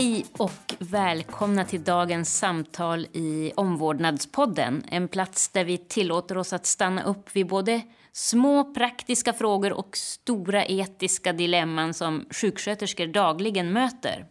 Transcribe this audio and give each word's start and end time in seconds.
Hej 0.00 0.26
och 0.32 0.74
välkomna 0.78 1.64
till 1.64 1.84
dagens 1.84 2.38
samtal 2.38 3.06
i 3.12 3.52
Omvårdnadspodden. 3.56 4.84
En 4.88 5.08
plats 5.08 5.48
där 5.48 5.64
vi 5.64 5.78
tillåter 5.78 6.38
oss 6.38 6.52
att 6.52 6.66
stanna 6.66 7.02
upp 7.02 7.36
vid 7.36 7.46
både 7.46 7.80
små 8.12 8.74
praktiska 8.74 9.32
frågor 9.32 9.72
och 9.72 9.96
stora 9.96 10.66
etiska 10.66 11.32
dilemman 11.32 11.94
som 11.94 12.26
sjuksköterskor 12.30 13.06
dagligen 13.06 13.72
möter. 13.72 14.26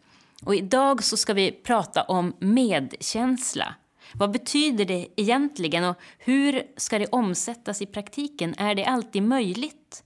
Och 0.46 0.56
idag 0.56 1.04
så 1.04 1.18
ska 1.18 1.34
vi 1.34 1.52
prata 1.52 2.04
om 2.04 2.36
medkänsla. 2.40 3.76
Vad 4.14 4.32
betyder 4.32 4.86
det 4.86 5.08
egentligen 5.16 5.84
och 5.84 5.96
hur 6.18 6.64
ska 6.78 7.00
det 7.00 7.08
omsättas 7.08 7.82
i 7.82 7.86
praktiken? 7.86 8.56
Är 8.58 8.76
det 8.76 8.86
alltid 8.86 9.24
möjligt? 9.24 10.04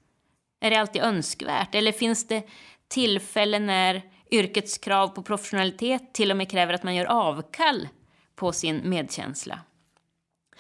Är 0.62 0.70
det 0.70 0.80
alltid 0.80 1.02
önskvärt? 1.02 1.76
Eller 1.76 1.92
finns 1.92 2.28
det 2.28 2.44
tillfällen 2.88 3.66
när 3.66 4.13
yrkets 4.34 4.78
krav 4.78 5.08
på 5.08 5.24
professionalitet 5.24 6.14
till 6.14 6.32
och 6.32 6.38
med 6.38 6.52
kräver 6.52 6.74
att 6.74 6.84
man 6.84 6.96
gör 6.96 7.06
avkall 7.06 7.90
på 8.36 8.52
sin 8.52 8.90
medkänsla? 8.90 9.60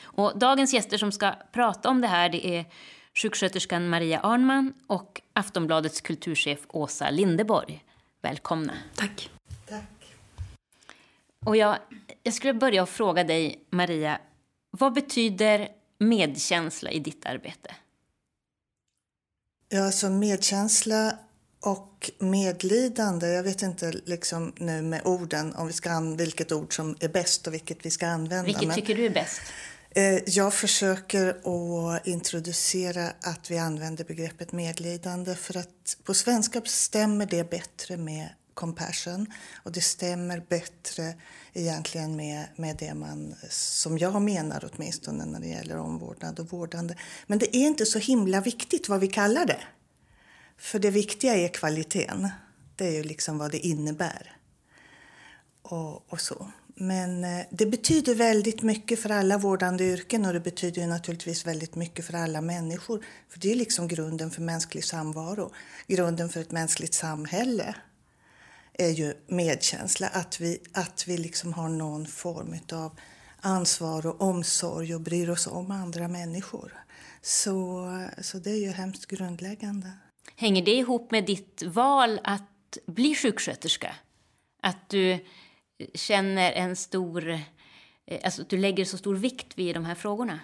Och 0.01 0.39
dagens 0.39 0.73
gäster 0.73 0.97
som 0.97 1.11
ska 1.11 1.33
prata 1.51 1.89
om 1.89 2.01
det 2.01 2.07
här 2.07 2.29
det 2.29 2.47
är 2.47 2.65
sjuksköterskan 3.13 3.89
Maria 3.89 4.19
Arnman 4.19 4.73
och 4.87 5.21
Aftonbladets 5.33 6.01
kulturchef 6.01 6.59
Åsa 6.67 7.09
Lindeborg. 7.09 7.83
Välkomna. 8.21 8.73
Tack. 8.95 9.29
Tack. 9.69 10.15
Och 11.45 11.57
jag, 11.57 11.77
jag 12.23 12.33
skulle 12.33 12.53
börja 12.53 12.83
att 12.83 12.89
fråga 12.89 13.23
dig, 13.23 13.65
Maria. 13.69 14.19
Vad 14.71 14.93
betyder 14.93 15.67
medkänsla 15.97 16.91
i 16.91 16.99
ditt 16.99 17.25
arbete? 17.25 17.75
Ja, 19.69 19.85
alltså 19.85 20.09
medkänsla 20.09 21.17
och 21.63 22.11
medlidande, 22.19 23.27
jag 23.27 23.43
vet 23.43 23.61
inte 23.61 23.91
liksom 24.05 24.53
nu 24.57 24.81
med 24.81 25.01
orden 25.05 25.55
om 25.55 25.67
vi 25.67 25.73
ska 25.73 25.99
vilket 25.99 26.51
ord 26.51 26.75
som 26.75 26.95
är 26.99 27.09
bäst 27.09 27.47
och 27.47 27.53
vilket 27.53 27.85
vi 27.85 27.89
ska 27.89 28.07
använda. 28.07 28.45
Vilket 28.45 28.67
men, 28.67 28.75
tycker 28.75 28.95
du 28.95 29.05
är 29.05 29.09
bäst? 29.09 29.41
eh, 29.89 30.19
jag 30.25 30.53
försöker 30.53 31.27
att 31.29 32.07
introducera 32.07 33.09
att 33.21 33.51
vi 33.51 33.57
använder 33.57 34.03
begreppet 34.03 34.51
medlidande 34.51 35.35
för 35.35 35.57
att 35.57 35.97
på 36.03 36.13
svenska 36.13 36.61
stämmer 36.65 37.25
det 37.25 37.49
bättre 37.49 37.97
med 37.97 38.29
compassion 38.53 39.27
och 39.63 39.71
det 39.71 39.81
stämmer 39.81 40.43
bättre 40.49 41.13
egentligen 41.53 42.15
med, 42.15 42.47
med 42.55 42.75
det 42.77 42.93
man, 42.93 43.35
som 43.49 43.97
jag 43.97 44.21
menar 44.21 44.69
åtminstone 44.73 45.25
när 45.25 45.39
det 45.39 45.47
gäller 45.47 45.77
omvårdnad 45.77 46.39
och 46.39 46.51
vårdande. 46.51 46.95
Men 47.27 47.39
det 47.39 47.55
är 47.55 47.67
inte 47.67 47.85
så 47.85 47.99
himla 47.99 48.41
viktigt 48.41 48.89
vad 48.89 48.99
vi 48.99 49.07
kallar 49.07 49.45
det. 49.45 49.59
För 50.57 50.79
det 50.79 50.89
viktiga 50.89 51.35
är 51.35 51.47
kvaliteten. 51.47 52.29
Det 52.75 52.87
är 52.87 52.91
ju 52.91 53.03
liksom 53.03 53.37
vad 53.37 53.51
det 53.51 53.59
innebär. 53.59 54.37
Och, 55.61 56.13
och 56.13 56.21
så. 56.21 56.47
Men 56.75 57.23
eh, 57.23 57.45
det 57.51 57.65
betyder 57.65 58.15
väldigt 58.15 58.61
mycket 58.61 58.99
för 58.99 59.09
alla 59.09 59.37
vårdande 59.37 59.83
yrken 59.83 60.25
och 60.25 60.33
det 60.33 60.39
betyder 60.39 60.81
ju 60.81 60.87
naturligtvis 60.87 61.47
väldigt 61.47 61.75
mycket 61.75 62.05
för 62.05 62.13
alla 62.13 62.41
människor. 62.41 63.05
För 63.29 63.39
det 63.39 63.51
är 63.51 63.55
liksom 63.55 63.87
grunden 63.87 64.31
för 64.31 64.41
mänsklig 64.41 64.83
samvaro, 64.83 65.51
grunden 65.87 66.29
för 66.29 66.41
ett 66.41 66.51
mänskligt 66.51 66.93
samhälle 66.93 67.75
är 68.73 68.89
ju 68.89 69.13
medkänsla. 69.27 70.07
Att 70.07 70.39
vi, 70.39 70.59
att 70.73 71.07
vi 71.07 71.17
liksom 71.17 71.53
har 71.53 71.69
någon 71.69 72.05
form 72.05 72.55
av 72.71 72.99
ansvar 73.39 74.05
och 74.05 74.21
omsorg 74.21 74.95
och 74.95 75.01
bryr 75.01 75.29
oss 75.29 75.47
om 75.47 75.71
andra 75.71 76.07
människor. 76.07 76.73
Så, 77.21 77.87
så 78.21 78.37
det 78.37 78.51
är 78.51 78.59
ju 78.59 78.69
hemskt 78.69 79.05
grundläggande. 79.05 79.91
Hänger 80.35 80.65
det 80.65 80.75
ihop 80.75 81.11
med 81.11 81.25
ditt 81.25 81.63
val 81.63 82.19
att 82.23 82.77
bli 82.85 83.15
sjuksköterska? 83.15 83.95
Att 84.61 84.89
du 84.89 85.25
känner 85.93 86.51
en 86.51 86.75
stor... 86.75 87.29
Eh, 88.05 88.19
alltså 88.23 88.41
att 88.41 88.49
du 88.49 88.57
lägger 88.57 88.85
så 88.85 88.97
stor 88.97 89.15
vikt 89.15 89.57
vid 89.57 89.75
de 89.75 89.85
här 89.85 89.95
frågorna? 89.95 90.39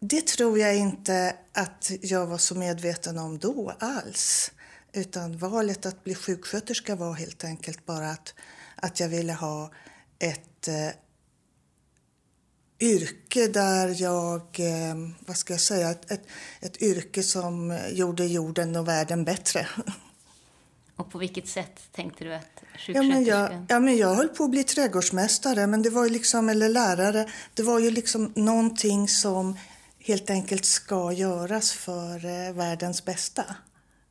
Det 0.00 0.26
tror 0.26 0.58
jag 0.58 0.76
inte 0.76 1.36
att 1.52 1.90
jag 2.02 2.26
var 2.26 2.38
så 2.38 2.54
medveten 2.54 3.18
om 3.18 3.38
då 3.38 3.72
alls. 3.78 4.52
Utan 4.92 5.38
valet 5.38 5.86
att 5.86 6.04
bli 6.04 6.14
sjuksköterska 6.14 6.96
var 6.96 7.14
helt 7.14 7.44
enkelt 7.44 7.86
bara 7.86 8.10
att, 8.10 8.34
att 8.76 9.00
jag 9.00 9.08
ville 9.08 9.32
ha 9.32 9.70
ett 10.18 10.68
eh, 10.68 10.88
yrke 12.82 13.48
där 13.48 14.02
jag, 14.02 14.40
eh, 14.40 14.94
vad 15.26 15.36
ska 15.36 15.52
jag 15.52 15.60
säga, 15.60 15.90
ett, 15.90 16.26
ett, 16.60 16.82
yrke 16.82 17.22
som 17.22 17.78
gjorde 17.92 18.26
jorden 18.26 18.76
och 18.76 18.88
världen 18.88 19.24
bättre. 19.24 19.66
Och 20.96 21.10
på 21.10 21.18
vilket 21.18 21.48
sätt 21.48 21.80
tänkte 21.92 22.24
du 22.24 22.34
att 22.34 22.62
ja 22.86 23.02
men, 23.02 23.24
jag, 23.24 23.66
ja, 23.68 23.80
men 23.80 23.96
jag 23.96 24.14
höll 24.14 24.28
på 24.28 24.44
att 24.44 24.50
bli 24.50 24.64
trädgårdsmästare, 24.64 25.66
men 25.66 25.82
det 25.82 25.90
var 25.90 26.04
ju 26.04 26.10
liksom, 26.10 26.48
eller 26.48 26.68
lärare. 26.68 27.28
Det 27.54 27.62
var 27.62 27.78
ju 27.78 27.90
liksom 27.90 28.32
någonting 28.36 29.08
som 29.08 29.56
helt 29.98 30.30
enkelt 30.30 30.64
ska 30.64 31.12
göras 31.12 31.72
för 31.72 32.24
eh, 32.24 32.52
världens 32.52 33.04
bästa. 33.04 33.44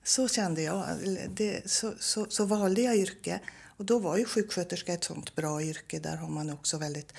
Så 0.04 0.28
kände 0.28 0.62
jag. 0.62 0.86
Det, 1.30 1.72
så, 1.72 1.94
så, 2.00 2.26
så 2.30 2.46
valde 2.46 2.82
jag 2.82 2.98
yrke. 2.98 3.40
Och 3.78 3.86
då 3.86 4.00
var 4.00 4.18
ju 4.18 4.26
sjuksköterska 4.26 4.94
ett 4.94 5.04
sånt 5.04 5.36
bra 5.36 5.62
yrke. 5.62 6.00
Där 6.00 6.16
har 6.16 6.30
man 6.30 6.50
också 6.50 6.78
väldigt 6.78 7.14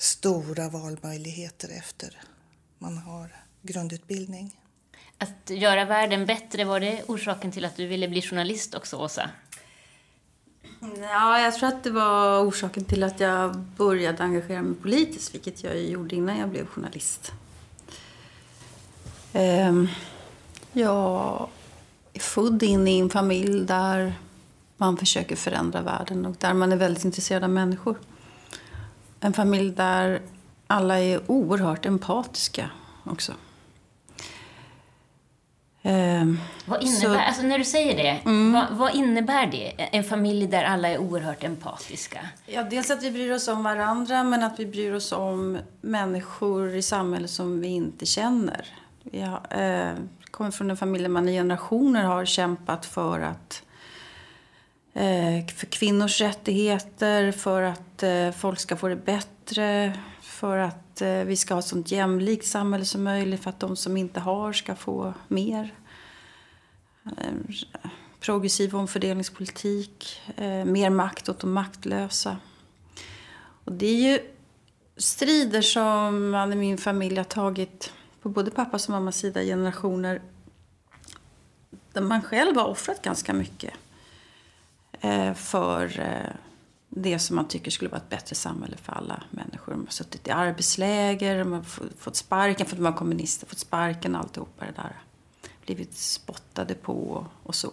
stora 0.00 0.68
valmöjligheter 0.68 1.68
efter 1.78 2.18
man 2.78 2.98
har 2.98 3.28
grundutbildning. 3.62 4.60
Att 5.18 5.50
göra 5.50 5.84
världen 5.84 6.26
bättre, 6.26 6.64
var 6.64 6.80
det 6.80 7.02
orsaken 7.06 7.52
till 7.52 7.64
att 7.64 7.76
du 7.76 7.86
ville 7.86 8.08
bli 8.08 8.22
journalist 8.22 8.74
också, 8.74 8.96
Åsa? 8.96 9.30
Ja, 11.00 11.40
jag 11.40 11.54
tror 11.54 11.68
att 11.68 11.84
det 11.84 11.90
var 11.90 12.40
orsaken 12.48 12.84
till 12.84 13.02
att 13.02 13.20
jag 13.20 13.56
började 13.56 14.22
engagera 14.22 14.62
mig 14.62 14.74
politiskt, 14.74 15.34
vilket 15.34 15.64
jag 15.64 15.82
gjorde 15.82 16.16
innan 16.16 16.38
jag 16.38 16.48
blev 16.48 16.66
journalist. 16.66 17.32
Ehm, 19.32 19.88
jag 20.72 21.48
är 22.12 22.20
född 22.20 22.62
in 22.62 22.88
i 22.88 22.98
en 22.98 23.10
familj 23.10 23.64
där 23.64 24.14
man 24.76 24.96
försöker 24.96 25.36
förändra 25.36 25.82
världen 25.82 26.26
och 26.26 26.36
där 26.38 26.54
man 26.54 26.72
är 26.72 26.76
väldigt 26.76 27.04
intresserad 27.04 27.44
av 27.44 27.50
människor. 27.50 27.96
En 29.20 29.32
familj 29.32 29.70
där 29.70 30.20
alla 30.66 31.00
är 31.00 31.30
oerhört 31.30 31.86
empatiska 31.86 32.70
också. 33.04 33.32
Ehm, 35.82 36.38
vad 36.64 36.82
innebär, 36.82 37.00
så, 37.00 37.18
alltså 37.18 37.42
när 37.42 37.58
du 37.58 37.64
säger 37.64 37.96
det, 37.96 38.08
mm. 38.08 38.52
vad, 38.52 38.78
vad, 38.78 38.94
innebär 38.94 39.46
det? 39.46 39.72
En 39.76 40.04
familj 40.04 40.46
där 40.46 40.64
alla 40.64 40.88
är 40.88 40.98
oerhört 40.98 41.44
empatiska? 41.44 42.20
Ja, 42.46 42.62
dels 42.62 42.90
att 42.90 43.02
vi 43.02 43.10
bryr 43.10 43.32
oss 43.32 43.48
om 43.48 43.62
varandra, 43.62 44.24
men 44.24 44.42
att 44.42 44.60
vi 44.60 44.66
bryr 44.66 44.92
oss 44.92 45.12
om 45.12 45.58
människor 45.80 46.74
i 46.74 46.82
samhället 46.82 47.30
som 47.30 47.60
vi 47.60 47.68
inte 47.68 48.06
känner. 48.06 48.66
Jag 49.10 49.40
eh, 49.50 49.92
kommer 50.30 50.50
från 50.50 50.70
en 50.70 50.76
familj 50.76 51.02
där 51.02 51.10
man 51.10 51.28
i 51.28 51.32
generationer 51.32 52.04
har 52.04 52.24
kämpat 52.24 52.86
för 52.86 53.20
att 53.20 53.62
Eh, 54.92 55.46
för 55.46 55.66
kvinnors 55.66 56.20
rättigheter, 56.20 57.32
för 57.32 57.62
att 57.62 58.02
eh, 58.02 58.30
folk 58.30 58.60
ska 58.60 58.76
få 58.76 58.88
det 58.88 58.96
bättre, 58.96 59.98
för 60.20 60.58
att 60.58 61.00
eh, 61.00 61.24
vi 61.24 61.36
ska 61.36 61.54
ha 61.54 61.58
ett 61.58 61.66
sånt 61.66 61.90
jämlikt 61.90 62.46
samhälle 62.46 62.84
som 62.84 63.02
möjligt, 63.02 63.42
för 63.42 63.50
att 63.50 63.60
de 63.60 63.76
som 63.76 63.96
inte 63.96 64.20
har 64.20 64.52
ska 64.52 64.74
få 64.74 65.14
mer. 65.28 65.74
Progressiv 68.20 68.76
omfördelningspolitik, 68.76 70.20
mer 70.66 70.90
makt 70.90 71.28
åt 71.28 71.40
de 71.40 71.52
maktlösa. 71.52 72.36
Och 73.64 73.72
det 73.72 73.86
är 73.86 74.12
ju 74.12 74.18
strider 74.96 75.62
som 75.62 76.30
man 76.30 76.52
i 76.52 76.56
min 76.56 76.78
familj 76.78 77.16
har 77.16 77.24
tagit 77.24 77.92
på 78.22 78.28
både 78.28 78.50
pappas 78.50 78.88
och 78.88 78.90
mammas 78.90 79.16
sida 79.16 79.42
generationer 79.42 80.22
där 81.92 82.00
man 82.00 82.22
själv 82.22 82.56
har 82.56 82.66
offrat 82.66 83.02
ganska 83.02 83.32
mycket 83.32 83.74
Eh, 85.00 85.34
för 85.34 86.00
eh, 86.00 86.34
det 86.88 87.18
som 87.18 87.36
man 87.36 87.48
tycker 87.48 87.70
skulle 87.70 87.90
vara 87.90 88.00
ett 88.00 88.08
bättre 88.08 88.36
samhälle 88.36 88.76
för 88.76 88.92
alla 88.92 89.22
människor. 89.30 89.72
De 89.72 89.80
har 89.84 89.90
suttit 89.90 90.28
i 90.28 90.30
arbetsläger, 90.30 91.38
de 91.38 91.52
har 91.52 91.62
fått 91.98 92.16
sparken 92.16 92.66
för 92.66 92.74
att 92.74 92.78
de 92.78 92.84
var 92.84 92.92
kommunister, 92.92 93.46
fått 93.46 93.58
sparken 93.58 94.14
och 94.14 94.20
alltihopa 94.20 94.64
det 94.64 94.72
där. 94.76 94.96
Blivit 95.64 95.94
spottade 95.94 96.74
på 96.74 97.26
och 97.42 97.54
så. 97.54 97.72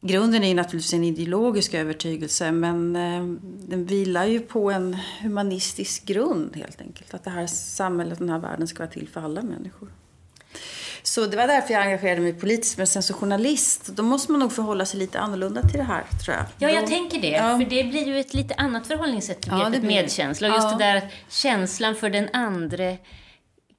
Grunden 0.00 0.44
är 0.44 0.54
naturligtvis 0.54 0.94
en 0.94 1.04
ideologisk 1.04 1.74
övertygelse 1.74 2.52
men 2.52 2.96
eh, 2.96 3.24
den 3.68 3.84
vilar 3.84 4.24
ju 4.24 4.40
på 4.40 4.70
en 4.70 4.96
humanistisk 5.22 6.04
grund 6.04 6.56
helt 6.56 6.80
enkelt. 6.80 7.14
Att 7.14 7.24
det 7.24 7.30
här 7.30 7.46
samhället, 7.46 8.18
den 8.18 8.28
här 8.28 8.38
världen 8.38 8.68
ska 8.68 8.78
vara 8.78 8.92
till 8.92 9.08
för 9.08 9.20
alla 9.20 9.42
människor. 9.42 9.88
Så 11.14 11.26
det 11.26 11.36
var 11.36 11.46
därför 11.46 11.74
jag 11.74 11.82
engagerade 11.82 12.20
mig 12.20 12.32
politiskt. 12.32 12.78
Men 12.78 12.86
sen 12.86 13.02
som 13.02 13.16
journalist, 13.16 13.86
då 13.86 14.02
måste 14.02 14.32
man 14.32 14.40
nog 14.40 14.52
förhålla 14.52 14.86
sig 14.86 15.00
lite 15.00 15.20
annorlunda 15.20 15.62
till 15.62 15.78
det 15.78 15.84
här, 15.84 16.04
tror 16.24 16.36
jag. 16.36 16.46
Ja, 16.58 16.74
jag 16.74 16.84
då, 16.84 16.88
tänker 16.88 17.20
det. 17.20 17.28
Ja. 17.28 17.58
För 17.58 17.64
det 17.64 17.84
blir 17.84 18.06
ju 18.06 18.20
ett 18.20 18.34
lite 18.34 18.54
annat 18.54 18.86
förhållningssätt 18.86 19.40
till 19.42 19.50
begreppet 19.52 19.82
ja, 19.82 19.88
medkänsla. 19.88 20.48
Och 20.48 20.54
just 20.54 20.70
ja. 20.70 20.76
det 20.78 20.84
där 20.84 20.96
att 20.96 21.04
känslan 21.28 21.94
för 21.94 22.10
den 22.10 22.28
andre 22.32 22.98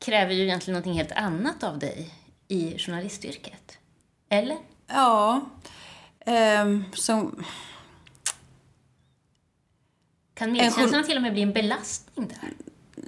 kräver 0.06 0.34
ju 0.34 0.44
egentligen 0.44 0.74
någonting 0.74 0.94
helt 0.94 1.12
annat 1.12 1.64
av 1.64 1.80
dig 1.80 2.14
i 2.48 2.78
journalistyrket. 2.78 3.78
Eller? 4.30 4.58
Ja. 4.88 5.42
Eh, 6.20 6.66
som, 6.94 7.46
kan 10.34 10.52
medkänslan 10.52 11.04
till 11.04 11.16
och 11.16 11.24
med 11.24 11.34
bli 11.34 11.42
en 11.42 11.54
belastning 11.54 12.28
där? 12.28 12.50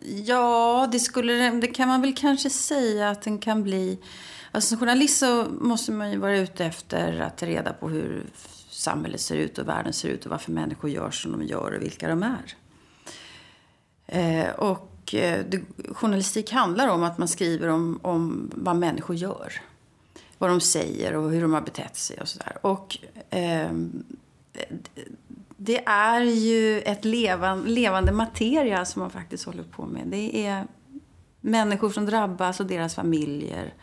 Ja, 0.04 0.88
det, 0.92 1.00
skulle, 1.00 1.52
det 1.52 1.68
kan 1.68 1.88
man 1.88 2.02
väl 2.02 2.16
kanske 2.16 2.50
säga 2.50 3.10
att 3.10 3.22
den 3.22 3.38
kan 3.40 3.64
bli. 3.64 4.00
Alltså, 4.52 4.70
som 4.70 4.78
journalist 4.78 5.18
så 5.18 5.46
måste 5.62 5.92
man 5.92 6.12
ju 6.12 6.18
vara 6.18 6.38
ute 6.38 6.66
efter 6.66 7.20
att 7.22 7.38
ta 7.38 7.46
reda 7.46 7.74
på 7.74 7.90
hur 7.90 8.26
samhället 8.70 9.22
ser 9.22 9.36
ut 9.36 9.58
och 9.58 9.68
världen 9.68 9.94
ser 9.94 10.10
ut 10.10 10.26
och 10.26 10.32
varför 10.32 10.52
människor 10.52 10.90
gör 10.90 11.12
som 11.12 11.32
de 11.32 11.44
gör 11.44 11.72
och 11.76 11.82
vilka 11.82 12.08
de 12.08 12.24
är. 12.24 12.56
Eh, 14.08 14.50
och 14.50 15.16
eh, 15.16 15.46
det, 15.50 15.62
journalistik 15.92 16.52
handlar 16.52 16.88
om 16.88 17.04
att 17.04 17.18
man 17.18 17.28
skriver 17.28 17.68
om, 17.68 18.00
om 18.04 18.52
vad 18.56 18.76
människor 18.76 19.16
gör. 19.16 19.54
Vad 20.38 20.50
de 20.50 20.62
säger 20.62 21.16
och 21.16 21.32
hur 21.32 21.42
de 21.42 21.54
har 21.54 21.62
betett 21.62 21.98
sig 21.98 22.22
och 22.22 22.28
sådär. 22.28 22.58
Och 22.62 22.98
eh, 23.30 23.72
det 25.58 25.86
är 25.86 26.22
ju 26.22 26.82
ett 26.82 27.06
levande, 27.06 27.70
levande 27.70 28.12
materia 28.12 28.86
som 28.86 29.00
man 29.00 29.10
faktiskt 29.10 29.46
håller 29.46 29.64
på 29.64 29.86
med. 29.86 30.08
Det 30.08 30.46
är 30.46 30.68
människor 31.42 31.90
som 31.90 32.06
drabbas 32.06 32.60
och 32.60 32.66
deras 32.66 32.96
familjer. 32.96 33.74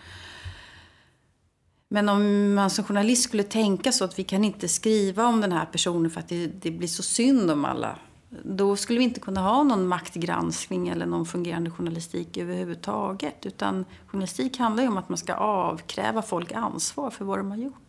Men 1.88 2.08
om 2.08 2.54
man 2.54 2.70
som 2.70 2.84
journalist 2.84 3.22
skulle 3.22 3.42
tänka 3.42 3.92
så 3.92 4.04
att 4.04 4.18
vi 4.18 4.24
kan 4.24 4.44
inte 4.44 4.68
skriva 4.68 5.26
om 5.26 5.40
den 5.40 5.52
här 5.52 5.66
personen 5.66 6.10
för 6.10 6.20
att 6.20 6.28
det, 6.28 6.46
det 6.46 6.70
blir 6.70 6.88
så 6.88 7.02
synd 7.02 7.50
om 7.50 7.64
alla. 7.64 7.98
Då 8.44 8.76
skulle 8.76 8.98
vi 8.98 9.04
inte 9.04 9.20
kunna 9.20 9.40
ha 9.40 9.62
någon 9.62 9.86
maktgranskning 9.86 10.88
eller 10.88 11.06
någon 11.06 11.26
fungerande 11.26 11.70
journalistik 11.70 12.36
överhuvudtaget. 12.36 13.46
Utan 13.46 13.84
journalistik 14.06 14.58
handlar 14.58 14.82
ju 14.82 14.88
om 14.88 14.96
att 14.96 15.08
man 15.08 15.18
ska 15.18 15.34
avkräva 15.34 16.22
folk 16.22 16.52
ansvar 16.52 17.10
för 17.10 17.24
vad 17.24 17.38
de 17.38 17.50
har 17.50 17.58
gjort. 17.58 17.83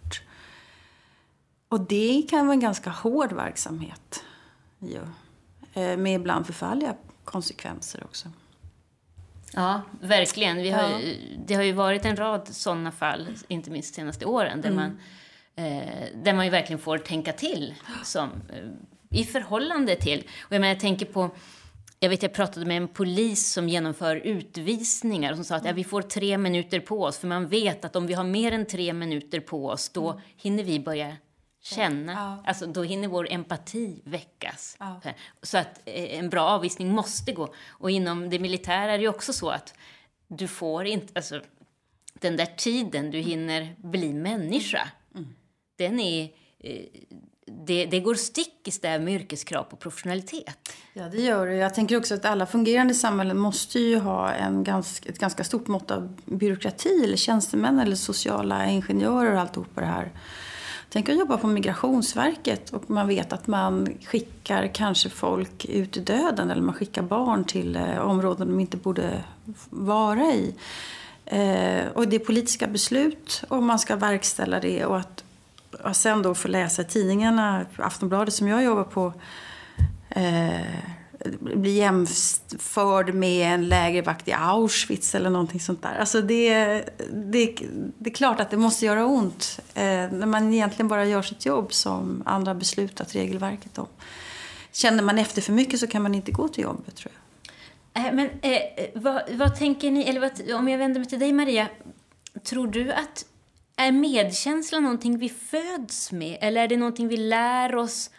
Och 1.69 1.81
det 1.81 2.25
kan 2.29 2.45
vara 2.45 2.53
en 2.53 2.59
ganska 2.59 2.89
hård 2.89 3.33
verksamhet. 3.33 4.23
Ja. 4.79 5.01
Eh, 5.81 5.97
med 5.97 6.15
ibland 6.15 6.45
förfärliga 6.45 6.95
konsekvenser 7.23 8.03
också. 8.03 8.29
Ja, 9.53 9.81
verkligen. 10.01 10.57
Vi 10.57 10.69
har, 10.69 10.89
ja. 10.89 10.99
Det 11.45 11.53
har 11.53 11.63
ju 11.63 11.71
varit 11.71 12.05
en 12.05 12.15
rad 12.15 12.47
sådana 12.47 12.91
fall, 12.91 13.27
inte 13.47 13.71
minst 13.71 13.93
de 13.93 13.95
senaste 13.95 14.25
åren, 14.25 14.61
där, 14.61 14.69
mm. 14.69 14.75
man, 14.75 14.99
eh, 15.65 16.07
där 16.23 16.33
man 16.33 16.45
ju 16.45 16.51
verkligen 16.51 16.79
får 16.79 16.97
tänka 16.97 17.33
till 17.33 17.73
som, 18.03 18.29
eh, 18.29 19.19
i 19.19 19.23
förhållande 19.23 19.95
till... 19.95 20.19
Och 20.19 20.51
jag, 20.51 20.61
menar, 20.61 20.73
jag 20.73 20.79
tänker 20.79 21.05
på... 21.05 21.29
Jag 21.99 22.09
vet 22.09 22.23
jag 22.23 22.33
pratade 22.33 22.65
med 22.65 22.77
en 22.77 22.87
polis 22.87 23.51
som 23.51 23.69
genomför 23.69 24.15
utvisningar 24.15 25.31
och 25.31 25.37
som 25.37 25.45
sa 25.45 25.55
att 25.55 25.65
ja, 25.65 25.73
vi 25.73 25.83
får 25.83 26.01
tre 26.01 26.37
minuter 26.37 26.79
på 26.79 27.03
oss 27.03 27.17
för 27.17 27.27
man 27.27 27.47
vet 27.47 27.85
att 27.85 27.95
om 27.95 28.07
vi 28.07 28.13
har 28.13 28.23
mer 28.23 28.51
än 28.51 28.65
tre 28.65 28.93
minuter 28.93 29.39
på 29.39 29.67
oss 29.67 29.89
då 29.89 30.09
mm. 30.09 30.21
hinner 30.37 30.63
vi 30.63 30.79
börja 30.79 31.15
känna. 31.65 32.11
Ja. 32.11 32.43
Alltså, 32.45 32.65
då 32.65 32.83
hinner 32.83 33.07
vår 33.07 33.27
empati 33.31 34.01
väckas. 34.03 34.75
Ja. 34.79 35.01
Så 35.41 35.57
att 35.57 35.81
eh, 35.85 36.19
en 36.19 36.29
bra 36.29 36.43
avvisning 36.43 36.91
måste 36.91 37.31
gå. 37.31 37.53
Och 37.67 37.91
inom 37.91 38.29
det 38.29 38.39
militära 38.39 38.91
är 38.91 38.97
det 38.97 39.07
också 39.07 39.33
så 39.33 39.49
att 39.49 39.73
du 40.27 40.47
får 40.47 40.85
inte... 40.85 41.13
Alltså, 41.15 41.41
den 42.13 42.37
där 42.37 42.45
tiden 42.45 43.11
du 43.11 43.19
hinner 43.19 43.75
bli 43.77 44.13
människa, 44.13 44.87
mm. 45.15 45.35
den 45.75 45.99
är... 45.99 46.29
Eh, 46.59 46.85
det, 47.47 47.85
det, 47.85 47.99
går 47.99 48.15
stick 48.15 48.67
i 48.67 48.71
stäv 48.71 49.01
med 49.01 49.13
yrkeskrav 49.13 49.63
på 49.63 49.75
professionalitet. 49.75 50.73
Ja, 50.93 51.03
det 51.03 51.21
gör 51.21 51.47
det. 51.47 51.55
Jag 51.55 51.73
tänker 51.73 51.97
också 51.97 52.13
att 52.15 52.25
alla 52.25 52.45
fungerande 52.45 52.93
samhällen 52.93 53.37
måste 53.37 53.79
ju 53.79 53.99
ha 53.99 54.31
en 54.31 54.63
ganska, 54.63 55.09
ett 55.09 55.19
ganska 55.19 55.43
stort 55.43 55.67
mått 55.67 55.91
av 55.91 56.21
byråkrati 56.25 57.03
eller 57.03 57.17
tjänstemän 57.17 57.79
eller 57.79 57.95
sociala 57.95 58.65
ingenjörer 58.65 59.33
och 59.33 59.39
alltihop 59.39 59.75
det 59.75 59.85
här. 59.85 60.11
Tänk 60.89 61.09
att 61.09 61.19
jobba 61.19 61.37
på 61.37 61.47
Migrationsverket 61.47 62.69
och 62.69 62.89
man 62.89 63.07
vet 63.07 63.33
att 63.33 63.47
man 63.47 63.89
skickar 64.05 64.67
kanske 64.73 65.09
folk 65.09 65.65
ut 65.65 65.97
i 65.97 65.99
döden 65.99 66.51
eller 66.51 66.61
man 66.61 66.75
skickar 66.75 67.01
barn 67.01 67.43
till 67.43 67.75
eh, 67.75 67.97
områden 67.97 68.47
de 68.47 68.59
inte 68.59 68.77
borde 68.77 69.23
vara 69.69 70.23
i. 70.25 70.55
Eh, 71.25 71.87
och 71.93 72.07
det 72.07 72.15
är 72.15 72.25
politiska 72.25 72.67
beslut 72.67 73.43
och 73.47 73.63
man 73.63 73.79
ska 73.79 73.95
verkställa 73.95 74.59
det 74.59 74.85
och 74.85 74.97
att 74.97 75.23
och 75.83 75.95
sen 75.95 76.21
då 76.21 76.35
få 76.35 76.47
läsa 76.47 76.81
i 76.81 76.85
tidningarna, 76.85 77.65
Aftonbladet 77.77 78.33
som 78.33 78.47
jag 78.47 78.63
jobbar 78.63 78.83
på, 78.83 79.13
eh, 80.09 80.61
bli 81.39 81.71
jämförd 81.71 83.13
med 83.13 83.53
en 83.53 83.67
lägervakt 83.67 84.27
i 84.27 84.33
Auschwitz 84.33 85.15
eller 85.15 85.29
någonting 85.29 85.59
sånt 85.59 85.81
där. 85.81 85.95
Alltså 85.99 86.21
det, 86.21 86.53
det, 87.13 87.55
det 87.97 88.09
är 88.09 88.13
klart 88.13 88.39
att 88.39 88.49
det 88.49 88.57
måste 88.57 88.85
göra 88.85 89.05
ont 89.05 89.59
eh, 89.73 89.83
när 89.83 90.25
man 90.25 90.53
egentligen 90.53 90.87
bara 90.87 91.05
gör 91.05 91.21
sitt 91.21 91.45
jobb 91.45 91.73
som 91.73 92.23
andra 92.25 92.55
beslutat 92.55 93.15
regelverket 93.15 93.77
om. 93.77 93.87
Känner 94.71 95.03
man 95.03 95.19
efter 95.19 95.41
för 95.41 95.53
mycket 95.53 95.79
så 95.79 95.87
kan 95.87 96.01
man 96.01 96.15
inte 96.15 96.31
gå 96.31 96.47
till 96.47 96.63
jobbet 96.63 96.95
tror 96.95 97.11
jag. 97.13 98.05
Eh, 98.05 98.13
men 98.13 98.29
eh, 98.41 98.51
eh, 98.51 98.89
vad, 98.93 99.21
vad, 99.31 99.55
tänker 99.55 99.91
ni, 99.91 100.03
eller 100.03 100.19
vad, 100.19 100.51
om 100.51 100.67
jag 100.67 100.77
vänder 100.77 100.99
mig 100.99 101.09
till 101.09 101.19
dig 101.19 101.33
Maria, 101.33 101.67
tror 102.43 102.67
du 102.67 102.91
att 102.91 103.25
är 103.77 103.91
medkänsla 103.91 104.79
någonting 104.79 105.17
vi 105.17 105.29
föds 105.29 106.11
med 106.11 106.37
eller 106.41 106.63
är 106.63 106.67
det 106.67 106.77
någonting 106.77 107.07
vi 107.07 107.17
lär 107.17 107.75
oss 107.75 108.09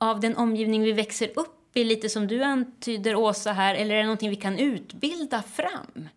av 0.00 0.20
den 0.20 0.36
omgivning 0.36 0.82
vi 0.82 0.92
växer 0.92 1.30
upp 1.36 1.53
blir 1.74 1.84
lite 1.84 2.08
som 2.08 2.26
du 2.26 2.42
antyder, 2.42 3.14
Åsa, 3.14 3.52
här, 3.52 3.74
eller 3.74 3.94
är 3.94 3.98
det 3.98 4.04
någonting 4.04 4.30
vi 4.30 4.36
kan 4.36 4.58
utbilda 4.58 5.42
fram? 5.42 6.08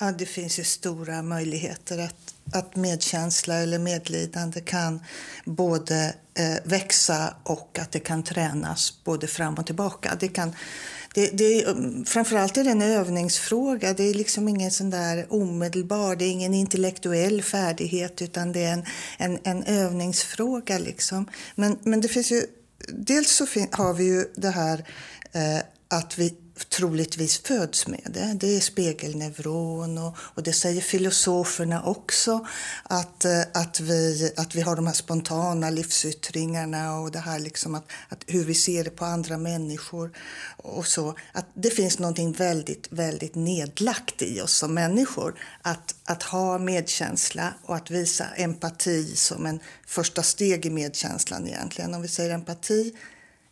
Ja, 0.00 0.12
det 0.12 0.26
finns 0.26 0.58
ju 0.58 0.64
stora 0.64 1.22
möjligheter 1.22 1.98
att, 1.98 2.34
att 2.52 2.76
medkänsla 2.76 3.54
eller 3.54 3.78
medlidande 3.78 4.60
kan 4.60 5.00
både 5.44 6.14
eh, 6.34 6.70
växa 6.70 7.34
och 7.42 7.78
att 7.80 7.92
det 7.92 8.00
kan 8.00 8.22
tränas 8.22 9.04
både 9.04 9.26
fram 9.26 9.54
och 9.54 9.66
tillbaka. 9.66 10.16
Det 10.20 10.28
kan, 10.28 10.52
det, 11.14 11.30
det, 11.30 11.64
mm, 11.64 12.04
framförallt 12.04 12.56
är 12.56 12.64
det 12.64 12.70
en 12.70 12.82
övningsfråga. 12.82 13.94
Det 13.94 14.04
är 14.04 14.14
liksom 14.14 14.48
ingen 14.48 14.70
sån 14.70 14.90
där 14.90 15.26
omedelbar, 15.30 16.16
det 16.16 16.24
är 16.24 16.30
ingen 16.30 16.54
intellektuell 16.54 17.42
färdighet 17.42 18.22
utan 18.22 18.52
det 18.52 18.64
är 18.64 18.72
en, 18.72 18.84
en, 19.18 19.38
en 19.44 19.62
övningsfråga. 19.62 20.78
Liksom. 20.78 21.30
Men, 21.54 21.78
men 21.82 22.00
det 22.00 22.08
finns 22.08 22.32
ju 22.32 22.46
dels 22.88 23.30
så 23.30 23.46
har 23.70 23.94
vi 23.94 24.04
ju 24.04 24.24
det 24.34 24.50
här 24.50 24.84
eh, 25.32 25.62
att 25.88 26.18
vi 26.18 26.34
troligtvis 26.68 27.38
föds 27.38 27.86
med 27.86 28.10
det. 28.14 28.36
Det 28.40 28.56
är 28.56 28.60
spegelneuron 28.60 29.98
och, 29.98 30.16
och 30.18 30.42
det 30.42 30.52
säger 30.52 30.80
filosoferna 30.80 31.82
också. 31.82 32.46
Att, 32.82 33.24
eh, 33.24 33.40
att, 33.54 33.80
vi, 33.80 34.32
att 34.36 34.54
vi 34.54 34.60
har 34.60 34.76
de 34.76 34.86
här 34.86 34.94
spontana 34.94 35.70
livsyttringarna 35.70 36.98
och 36.98 37.10
det 37.10 37.18
här 37.18 37.38
liksom 37.38 37.74
att, 37.74 37.84
att 38.08 38.24
hur 38.26 38.44
vi 38.44 38.54
ser 38.54 38.84
det 38.84 38.90
på 38.90 39.04
andra 39.04 39.38
människor 39.38 40.10
och 40.56 40.86
så. 40.86 41.14
Att 41.32 41.46
det 41.54 41.70
finns 41.70 41.98
någonting 41.98 42.32
väldigt, 42.32 42.86
väldigt 42.90 43.34
nedlagt 43.34 44.22
i 44.22 44.40
oss 44.40 44.56
som 44.56 44.74
människor. 44.74 45.40
Att, 45.62 45.94
att 46.04 46.22
ha 46.22 46.58
medkänsla 46.58 47.54
och 47.62 47.76
att 47.76 47.90
visa 47.90 48.24
empati 48.36 49.16
som 49.16 49.46
en 49.46 49.60
första 49.86 50.22
steg 50.22 50.66
i 50.66 50.70
medkänslan 50.70 51.46
egentligen. 51.46 51.94
Om 51.94 52.02
vi 52.02 52.08
säger 52.08 52.34
empati 52.34 52.94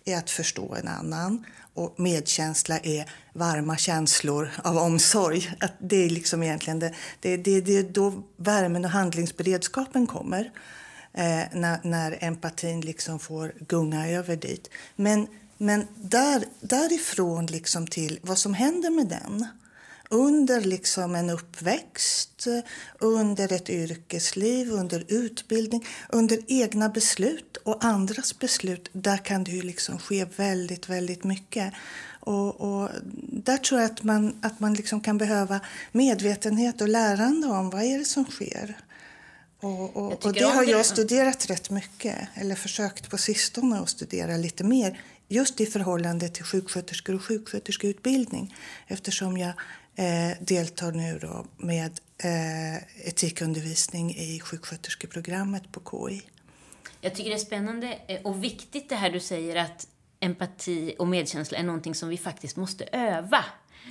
är 0.04 0.18
att 0.18 0.30
förstå 0.30 0.74
en 0.74 0.88
annan 0.88 1.44
och 1.74 2.00
medkänsla 2.00 2.78
är 2.78 3.10
varma 3.32 3.76
känslor 3.76 4.50
av 4.64 4.76
omsorg. 4.76 5.50
Att 5.60 5.72
det 5.78 5.96
är 5.96 6.10
liksom 6.10 6.42
egentligen 6.42 6.78
det, 6.78 6.94
det, 7.20 7.36
det, 7.36 7.60
det 7.60 7.76
är 7.76 7.82
då 7.82 8.22
värmen 8.36 8.84
och 8.84 8.90
handlingsberedskapen 8.90 10.06
kommer. 10.06 10.50
Eh, 11.14 11.42
när, 11.52 11.78
när 11.82 12.18
empatin 12.20 12.80
liksom 12.80 13.18
får 13.18 13.52
gunga 13.68 14.08
över 14.08 14.36
dit. 14.36 14.70
Men, 14.96 15.26
men 15.58 15.86
där, 15.96 16.44
därifrån 16.60 17.46
liksom 17.46 17.86
till 17.86 18.18
vad 18.22 18.38
som 18.38 18.54
händer 18.54 18.90
med 18.90 19.08
den 19.08 19.46
under 20.12 20.60
liksom 20.60 21.14
en 21.14 21.30
uppväxt, 21.30 22.46
under 22.98 23.52
ett 23.52 23.70
yrkesliv, 23.70 24.72
under 24.72 25.04
utbildning, 25.08 25.86
under 26.08 26.38
egna 26.48 26.88
beslut 26.88 27.56
och 27.56 27.84
andras 27.84 28.38
beslut. 28.38 28.88
Där 28.92 29.16
kan 29.16 29.44
det 29.44 29.50
ju 29.50 29.62
liksom 29.62 29.98
ske 29.98 30.24
väldigt, 30.36 30.88
väldigt 30.88 31.24
mycket. 31.24 31.74
Och, 32.20 32.60
och 32.60 32.88
där 33.28 33.56
tror 33.56 33.80
jag 33.80 33.90
att 33.90 34.02
man, 34.02 34.36
att 34.42 34.60
man 34.60 34.74
liksom 34.74 35.00
kan 35.00 35.18
behöva 35.18 35.60
medvetenhet 35.92 36.80
och 36.80 36.88
lärande 36.88 37.46
om 37.46 37.70
vad 37.70 37.82
är 37.82 37.98
det 37.98 38.04
som 38.04 38.24
sker. 38.24 38.76
Och, 39.60 39.96
och, 39.96 40.26
och 40.26 40.32
det 40.32 40.44
har 40.44 40.64
jag 40.64 40.86
studerat 40.86 41.50
rätt 41.50 41.70
mycket, 41.70 42.18
eller 42.34 42.54
försökt 42.54 43.10
på 43.10 43.18
sistone 43.18 43.80
att 43.80 43.88
studera 43.88 44.36
lite 44.36 44.64
mer 44.64 45.00
just 45.28 45.60
i 45.60 45.66
förhållande 45.66 46.28
till 46.28 46.44
sjuksköterskor 46.44 47.14
och 47.14 47.24
sjuksköterskeutbildning 47.24 48.54
eftersom 48.86 49.38
jag 49.38 49.52
eh, 49.96 50.36
deltar 50.40 50.92
nu 50.92 51.18
då 51.18 51.46
med 51.56 52.00
eh, 52.18 53.08
etikundervisning 53.08 54.10
i 54.10 54.40
sjuksköterskeprogrammet 54.40 55.72
på 55.72 55.80
KI. 55.90 56.22
Jag 57.00 57.14
tycker 57.14 57.30
det 57.30 57.36
är 57.36 57.38
spännande 57.38 57.98
eh, 58.06 58.22
och 58.22 58.44
viktigt 58.44 58.88
det 58.88 58.96
här 58.96 59.10
du 59.10 59.20
säger 59.20 59.56
att 59.56 59.86
empati 60.20 60.94
och 60.98 61.08
medkänsla 61.08 61.58
är 61.58 61.62
någonting 61.62 61.94
som 61.94 62.08
vi 62.08 62.18
faktiskt 62.18 62.56
måste 62.56 62.84
öva. 62.92 63.44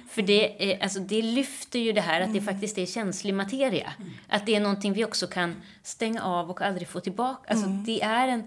För 0.09 0.21
det, 0.21 0.71
är, 0.71 0.83
alltså, 0.83 0.99
det 0.99 1.21
lyfter 1.21 1.79
ju 1.79 1.91
det 1.91 2.01
här 2.01 2.21
att 2.21 2.33
det 2.33 2.41
faktiskt 2.41 2.77
är 2.77 2.85
känslig 2.85 3.33
materia. 3.33 3.93
Att 4.27 4.45
det 4.45 4.55
är 4.55 4.59
någonting 4.59 4.93
vi 4.93 5.05
också 5.05 5.27
kan 5.27 5.61
stänga 5.83 6.23
av 6.23 6.49
och 6.49 6.61
aldrig 6.61 6.87
få 6.87 6.99
tillbaka. 6.99 7.53
Alltså, 7.53 7.67
det, 7.67 8.01
är 8.01 8.27
en, 8.27 8.43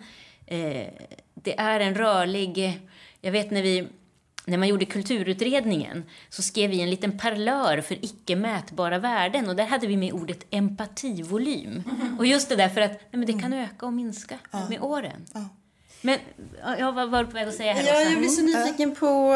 eh, 0.47 0.89
det 1.35 1.59
är 1.59 1.81
en 1.81 1.95
rörlig... 1.95 2.81
Jag 3.21 3.33
vet 3.33 3.51
när 3.51 3.63
vi 3.63 3.89
när 4.47 4.59
man 4.59 4.69
gjorde 4.69 4.85
kulturutredningen 4.85 6.05
så 6.29 6.43
skrev 6.43 6.71
vi 6.71 6.81
en 6.81 6.91
liten 6.91 7.19
parlör 7.19 7.81
för 7.81 8.05
icke 8.05 8.37
mätbara 8.37 8.99
värden 8.99 9.49
och 9.49 9.57
där 9.57 9.67
hade 9.67 9.87
vi 9.87 9.97
med 9.97 10.13
ordet 10.13 10.47
empativolym. 10.51 11.83
Och 12.19 12.27
just 12.27 12.49
det 12.49 12.57
där 12.57 12.69
för 12.69 12.81
att 12.81 12.91
nej, 12.91 13.01
men 13.11 13.27
det 13.27 13.33
kan 13.43 13.53
öka 13.53 13.87
och 13.87 13.93
minska 13.93 14.35
Ja. 14.51 14.67
med 14.69 14.81
åren. 14.83 15.27
Ja. 15.35 15.49
Men 16.03 16.19
ja, 16.79 16.91
vad 16.91 17.11
var 17.11 17.21
du 17.21 17.27
på 17.27 17.33
väg 17.33 17.49
att 17.49 17.55
säga 17.55 17.73
här 17.73 17.83
Ja, 17.87 18.01
jag 18.11 18.19
blir 18.19 18.29
så 18.29 18.43
nyfiken 18.43 18.95
på... 18.95 19.33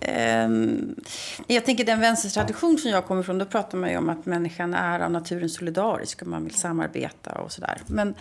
ehm, 0.00 0.94
jag 1.46 1.64
tänker 1.64 1.84
den 1.84 2.00
vänstertradition 2.00 2.78
som 2.78 2.90
jag 2.90 3.04
kommer 3.06 3.20
ifrån, 3.20 3.38
då 3.38 3.44
pratar 3.44 3.78
man 3.78 3.90
ju 3.90 3.96
om 3.96 4.08
att 4.08 4.26
människan 4.26 4.74
är 4.74 5.00
av 5.00 5.10
naturen 5.10 5.48
solidarisk 5.50 6.22
och 6.22 6.28
man 6.28 6.44
vill 6.44 6.54
samarbeta 6.54 7.32
och 7.32 7.52
sådär. 7.52 7.78
Men 7.86 8.14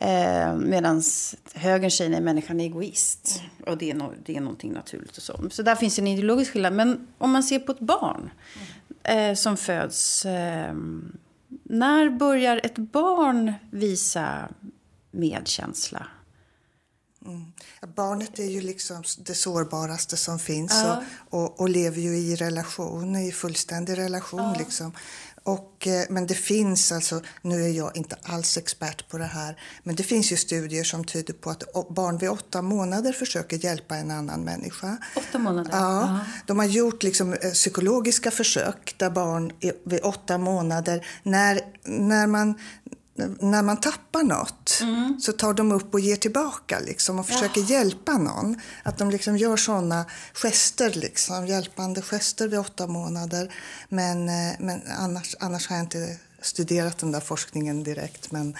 eh, 0.00 0.54
medan 0.54 1.02
högern 1.54 1.90
säger 1.90 2.10
nej, 2.10 2.20
människan 2.20 2.60
är 2.60 2.64
egoist. 2.64 3.42
Och 3.66 3.78
det 3.78 3.90
är, 3.90 3.94
no, 3.94 4.14
det 4.24 4.36
är 4.36 4.40
någonting 4.40 4.72
naturligt 4.72 5.16
och 5.16 5.22
så. 5.22 5.50
Så 5.50 5.62
där 5.62 5.74
finns 5.76 5.98
en 5.98 6.06
ideologisk 6.06 6.52
skillnad. 6.52 6.72
Men 6.72 7.06
om 7.18 7.30
man 7.30 7.42
ser 7.42 7.58
på 7.58 7.72
ett 7.72 7.80
barn 7.80 8.30
eh, 9.02 9.34
som 9.34 9.56
föds. 9.56 10.26
Eh, 10.26 10.74
när 11.62 12.10
börjar 12.10 12.60
ett 12.64 12.78
barn 12.78 13.52
visa 13.70 14.48
medkänsla? 15.10 16.06
Barnet 17.96 18.38
är 18.38 18.50
ju 18.50 18.60
liksom 18.60 19.02
det 19.18 19.34
sårbaraste 19.34 20.16
som 20.16 20.38
finns 20.38 20.72
Ja. 20.84 21.02
och, 21.30 21.42
och, 21.42 21.60
och 21.60 21.68
lever 21.68 22.00
ju 22.00 22.16
i 22.16 22.36
relation, 22.36 23.16
i 23.16 23.32
fullständig 23.32 23.98
relation. 23.98 24.54
Liksom. 24.58 24.92
Och, 25.48 25.86
eh, 25.86 26.04
men 26.08 26.26
det 26.26 26.34
finns 26.34 26.92
alltså, 26.92 27.20
nu 27.42 27.64
är 27.64 27.68
jag 27.68 27.96
inte 27.96 28.16
alls 28.22 28.56
expert 28.56 29.08
på 29.08 29.18
det 29.18 29.24
här, 29.24 29.60
men 29.82 29.96
det 29.96 30.02
finns 30.02 30.32
ju 30.32 30.36
studier 30.36 30.84
som 30.84 31.04
tyder 31.04 31.34
på 31.34 31.50
att 31.50 31.62
barn 31.90 32.18
vid 32.18 32.30
åtta 32.30 32.62
månader 32.62 33.12
försöker 33.12 33.64
hjälpa 33.64 33.96
en 33.96 34.10
annan 34.10 34.40
människa. 34.40 34.96
Åtta 35.16 35.38
månader? 35.38 35.70
Ja, 35.72 36.20
de 36.46 36.58
har 36.58 36.66
gjort 36.66 37.02
liksom 37.02 37.32
eh, 37.32 37.50
psykologiska 37.50 38.30
försök 38.30 38.94
där 38.96 39.10
barn 39.10 39.52
vid 39.84 40.00
åtta 40.02 40.38
månader, 40.38 41.06
när, 41.22 41.60
när, 41.84 42.26
man, 42.26 42.54
när 43.40 43.62
man 43.62 43.76
tappar 43.76 44.22
något 44.22 44.82
så 45.22 45.32
tar 45.32 45.54
de 45.54 45.72
upp 45.72 45.94
och 45.94 46.00
ger 46.00 46.16
tillbaka 46.16 46.80
liksom, 46.80 47.18
och 47.18 47.26
försöker 47.26 47.60
hjälpa 47.60 48.18
någon. 48.18 48.60
Att 48.82 48.98
de 48.98 49.10
liksom 49.10 49.36
gör 49.36 49.56
såna 49.56 50.04
gester, 50.34 50.90
liksom, 50.90 51.46
hjälpande 51.46 52.02
gester 52.02 52.48
vid 52.48 52.58
åtta 52.58 52.86
månader. 52.86 53.54
Men, 53.88 54.28
eh, 54.28 54.54
men 54.58 54.82
annars, 54.98 55.36
annars 55.40 55.68
har 55.68 55.76
jag 55.76 55.84
inte 55.84 56.16
studerat 56.42 56.98
den 56.98 57.12
där 57.12 57.20
forskningen 57.20 57.84
direkt. 57.84 58.32
Men, 58.32 58.56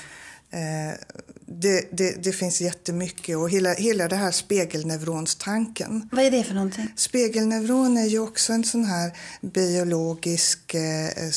det, 1.47 1.89
det, 1.93 2.25
det 2.25 2.33
finns 2.33 2.61
jättemycket 2.61 3.37
och 3.37 3.51
hela, 3.51 3.75
hela 3.75 4.09
det 4.09 4.17
här 4.17 4.31
spegelneuronstanken. 4.31 6.09
Vad 6.13 6.25
är 6.25 6.31
det 6.31 6.45
för 6.45 6.55
någonting? 6.55 6.93
Spegelneuron 6.97 7.97
är 7.97 8.07
ju 8.07 8.19
också 8.19 8.53
en 8.53 8.65
sån 8.65 8.85
här 8.85 9.13
biologisk 9.41 10.75
eh, 10.75 11.07
eh, 11.07 11.33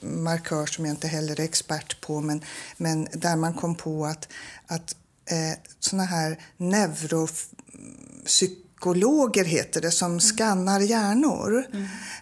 markör 0.00 0.66
som 0.66 0.84
jag 0.84 0.92
inte 0.92 1.08
heller 1.08 1.40
är 1.40 1.44
expert 1.44 2.00
på 2.00 2.20
men, 2.20 2.44
men 2.76 3.08
där 3.12 3.36
man 3.36 3.54
kom 3.54 3.74
på 3.74 4.06
att, 4.06 4.28
att 4.66 4.96
eh, 5.30 5.58
såna 5.80 6.04
här 6.04 6.38
neuropsykologer 8.78 9.44
heter 9.44 9.80
det 9.80 9.90
som 9.90 10.20
skannar 10.20 10.80
hjärnor. 10.80 11.64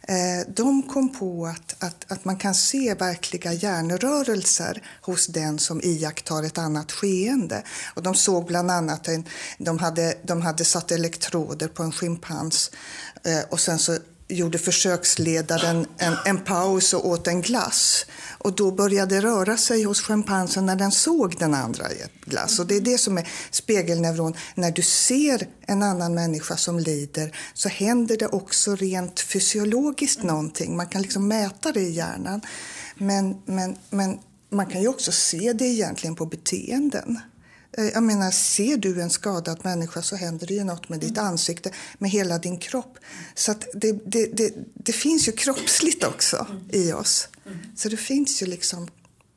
Eh, 0.02 0.48
de 0.54 0.82
kom 0.82 1.12
på 1.12 1.46
att, 1.46 1.84
att, 1.84 2.12
att 2.12 2.24
man 2.24 2.36
kan 2.36 2.54
se 2.54 2.94
verkliga 2.94 3.52
hjärnrörelser 3.52 4.82
hos 5.02 5.26
den 5.26 5.58
som 5.58 5.80
iakttar 5.82 6.42
ett 6.42 6.58
annat 6.58 6.92
skeende. 6.92 7.62
Och 7.94 8.02
de 8.02 8.14
såg 8.14 8.46
bland 8.46 8.70
annat, 8.70 9.08
en, 9.08 9.24
de, 9.58 9.78
hade, 9.78 10.14
de 10.22 10.42
hade 10.42 10.64
satt 10.64 10.92
elektroder 10.92 11.68
på 11.68 11.82
en 11.82 11.92
schimpans 11.92 12.70
eh, 13.24 13.40
och 13.50 13.60
sen 13.60 13.78
så 13.78 13.98
gjorde 14.28 14.58
försöksledaren 14.58 15.86
en, 15.98 16.16
en 16.24 16.38
paus 16.38 16.94
och 16.94 17.08
åt 17.08 17.26
en 17.26 17.42
glass. 17.42 18.06
Och 18.38 18.54
då 18.54 18.70
började 18.70 19.14
det 19.14 19.20
röra 19.20 19.56
sig 19.56 19.82
hos 19.82 20.00
schimpansen 20.00 20.66
när 20.66 20.76
den 20.76 20.92
såg 20.92 21.38
den 21.38 21.54
andra 21.54 21.92
i 21.92 22.00
ett 22.00 22.24
glass. 22.24 22.58
Och 22.58 22.66
det 22.66 22.76
är 22.76 22.80
det 22.80 22.98
som 22.98 23.18
är 23.18 23.28
spegelneuron. 23.50 24.34
När 24.54 24.70
du 24.70 24.82
ser 24.82 25.48
en 25.60 25.82
annan 25.82 26.14
människa 26.14 26.56
som 26.56 26.78
lider 26.78 27.36
så 27.54 27.68
händer 27.68 28.16
det 28.16 28.26
också 28.26 28.76
rent 28.76 29.20
fysiologiskt 29.20 30.22
någonting. 30.22 30.76
Man 30.76 30.86
kan 30.86 31.02
liksom 31.02 31.28
mäta 31.28 31.72
det 31.72 31.80
i 31.80 31.90
hjärnan. 31.90 32.40
Men, 32.96 33.36
men, 33.44 33.76
men 33.90 34.18
man 34.50 34.66
kan 34.66 34.80
ju 34.80 34.88
också 34.88 35.12
se 35.12 35.52
det 35.52 35.64
egentligen 35.64 36.16
på 36.16 36.26
beteenden. 36.26 37.18
Eh, 37.72 37.84
Jag 37.84 38.02
menar, 38.02 38.30
ser 38.30 38.76
du 38.76 39.02
en 39.02 39.10
skadad 39.10 39.58
människa 39.64 40.02
så 40.02 40.16
händer 40.16 40.46
det 40.46 40.54
ju 40.54 40.64
något 40.64 40.88
med 40.88 41.00
ditt 41.00 41.18
ansikte, 41.18 41.70
med 41.98 42.10
hela 42.10 42.38
din 42.38 42.58
kropp. 42.58 42.98
Så 43.34 43.52
att 43.52 43.66
det, 43.74 43.92
det, 43.92 44.26
det, 44.26 44.54
det 44.74 44.92
finns 44.92 45.28
ju 45.28 45.32
kroppsligt 45.32 46.04
också 46.04 46.46
i 46.72 46.92
oss. 46.92 47.28
Så 47.76 47.88
det 47.88 47.96
finns 47.96 48.42
ju 48.42 48.46
liksom 48.46 48.88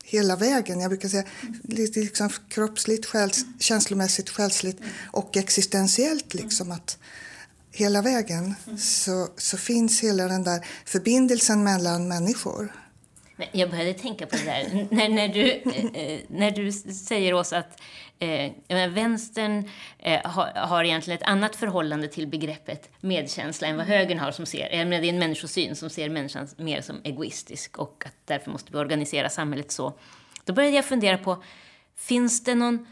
hela 0.03 0.36
vägen. 0.36 0.79
Jag 0.79 0.89
brukar 0.89 1.09
säga 1.09 1.24
lite 1.63 2.00
liksom 2.00 2.29
kroppsligt, 2.50 3.05
själs, 3.05 3.45
känslomässigt, 3.59 4.29
själsligt 4.29 4.77
och 5.12 5.38
existentiellt. 5.38 6.33
Liksom 6.33 6.71
att 6.71 6.98
hela 7.71 8.01
vägen 8.01 8.55
så, 8.79 9.27
så 9.38 9.57
finns 9.57 10.03
hela 10.03 10.27
den 10.27 10.43
där 10.43 10.65
förbindelsen 10.86 11.63
mellan 11.63 12.07
människor. 12.07 12.74
Men 13.38 13.48
jag 13.51 13.69
började 13.69 13.93
tänka 13.93 14.25
på 14.25 14.36
det 14.36 14.43
där. 14.43 14.88
när, 14.91 15.09
när, 15.09 15.27
du, 15.27 15.51
eh, 16.00 16.19
när 16.29 16.51
du 16.51 16.71
säger 16.93 17.33
oss 17.33 17.53
att 17.53 17.81
eh, 18.20 18.90
vänstern 18.90 19.70
eh, 20.00 20.22
har, 20.24 20.52
har 20.56 20.84
egentligen 20.84 21.18
ett 21.18 21.28
annat 21.28 21.56
förhållande 21.56 22.08
till 22.08 22.28
begreppet 22.28 22.90
medkänsla 23.02 23.68
än 23.68 23.78
vad 23.78 23.86
högern 23.86 24.20
har 24.20 24.32
som 24.32 24.46
ser, 24.46 24.76
jag 24.76 24.88
menar, 24.88 25.02
det 25.02 25.08
är 25.08 25.14
en 25.14 25.20
människosyn 25.20 25.76
som 25.76 25.90
ser 25.90 26.10
människan 26.10 26.48
mer 26.58 26.82
som 26.82 27.02
egoistisk 27.04 27.78
och 27.78 28.04
att 28.06 28.16
därför 28.26 28.52
måste 28.52 28.72
vi 28.72 28.78
organisera 28.78 29.30
samhället 29.30 29.72
så. 29.72 29.94
Då 30.46 30.54
började 30.54 30.76
jag 30.76 30.86
fundera 30.86 31.18
på, 31.18 31.44
finns 31.98 32.44
det 32.44 32.56
någon 32.56 32.88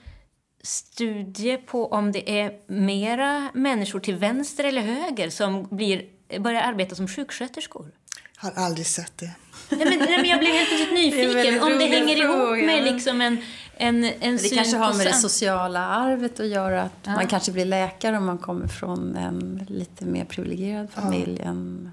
studie 0.61 1.57
på 1.57 1.87
om 1.87 2.11
det 2.11 2.39
är 2.39 2.51
mera 2.67 3.49
människor 3.53 3.99
till 3.99 4.15
vänster 4.15 4.63
eller 4.63 4.81
höger 4.81 5.29
som 5.29 5.67
blir, 5.71 6.05
börjar 6.39 6.61
arbeta 6.61 6.95
som 6.95 7.07
sjuksköterskor? 7.07 7.91
Har 8.35 8.51
aldrig 8.51 8.87
sett 8.87 9.17
det. 9.17 9.31
Nej, 9.69 9.89
men, 9.89 9.99
nej, 9.99 10.17
men 10.17 10.29
jag 10.29 10.39
blev 10.39 10.51
helt 10.51 10.69
Det 10.89 10.95
nyfiken 10.95 11.33
väldigt 11.33 11.63
om 11.63 11.69
det 11.69 11.85
hänger 11.85 12.15
ihop 12.15 12.37
fråga. 12.37 12.65
med 12.65 12.83
liksom 12.83 13.21
en, 13.21 13.37
en, 13.79 14.03
en 14.03 14.37
Det 14.37 14.49
kanske 14.49 14.77
har 14.77 14.93
med 14.93 15.05
det 15.07 15.13
sociala 15.13 15.79
arvet 15.85 16.39
att 16.39 16.47
göra. 16.47 16.81
Att 16.83 16.91
Ja. 17.03 17.11
Man 17.11 17.27
kanske 17.27 17.51
blir 17.51 17.65
läkare 17.65 18.17
om 18.17 18.25
man 18.25 18.37
kommer 18.37 18.67
från 18.67 19.15
en 19.15 19.65
lite 19.69 20.05
mer 20.05 20.25
privilegierad 20.25 20.89
familj 20.91 21.41
än 21.41 21.91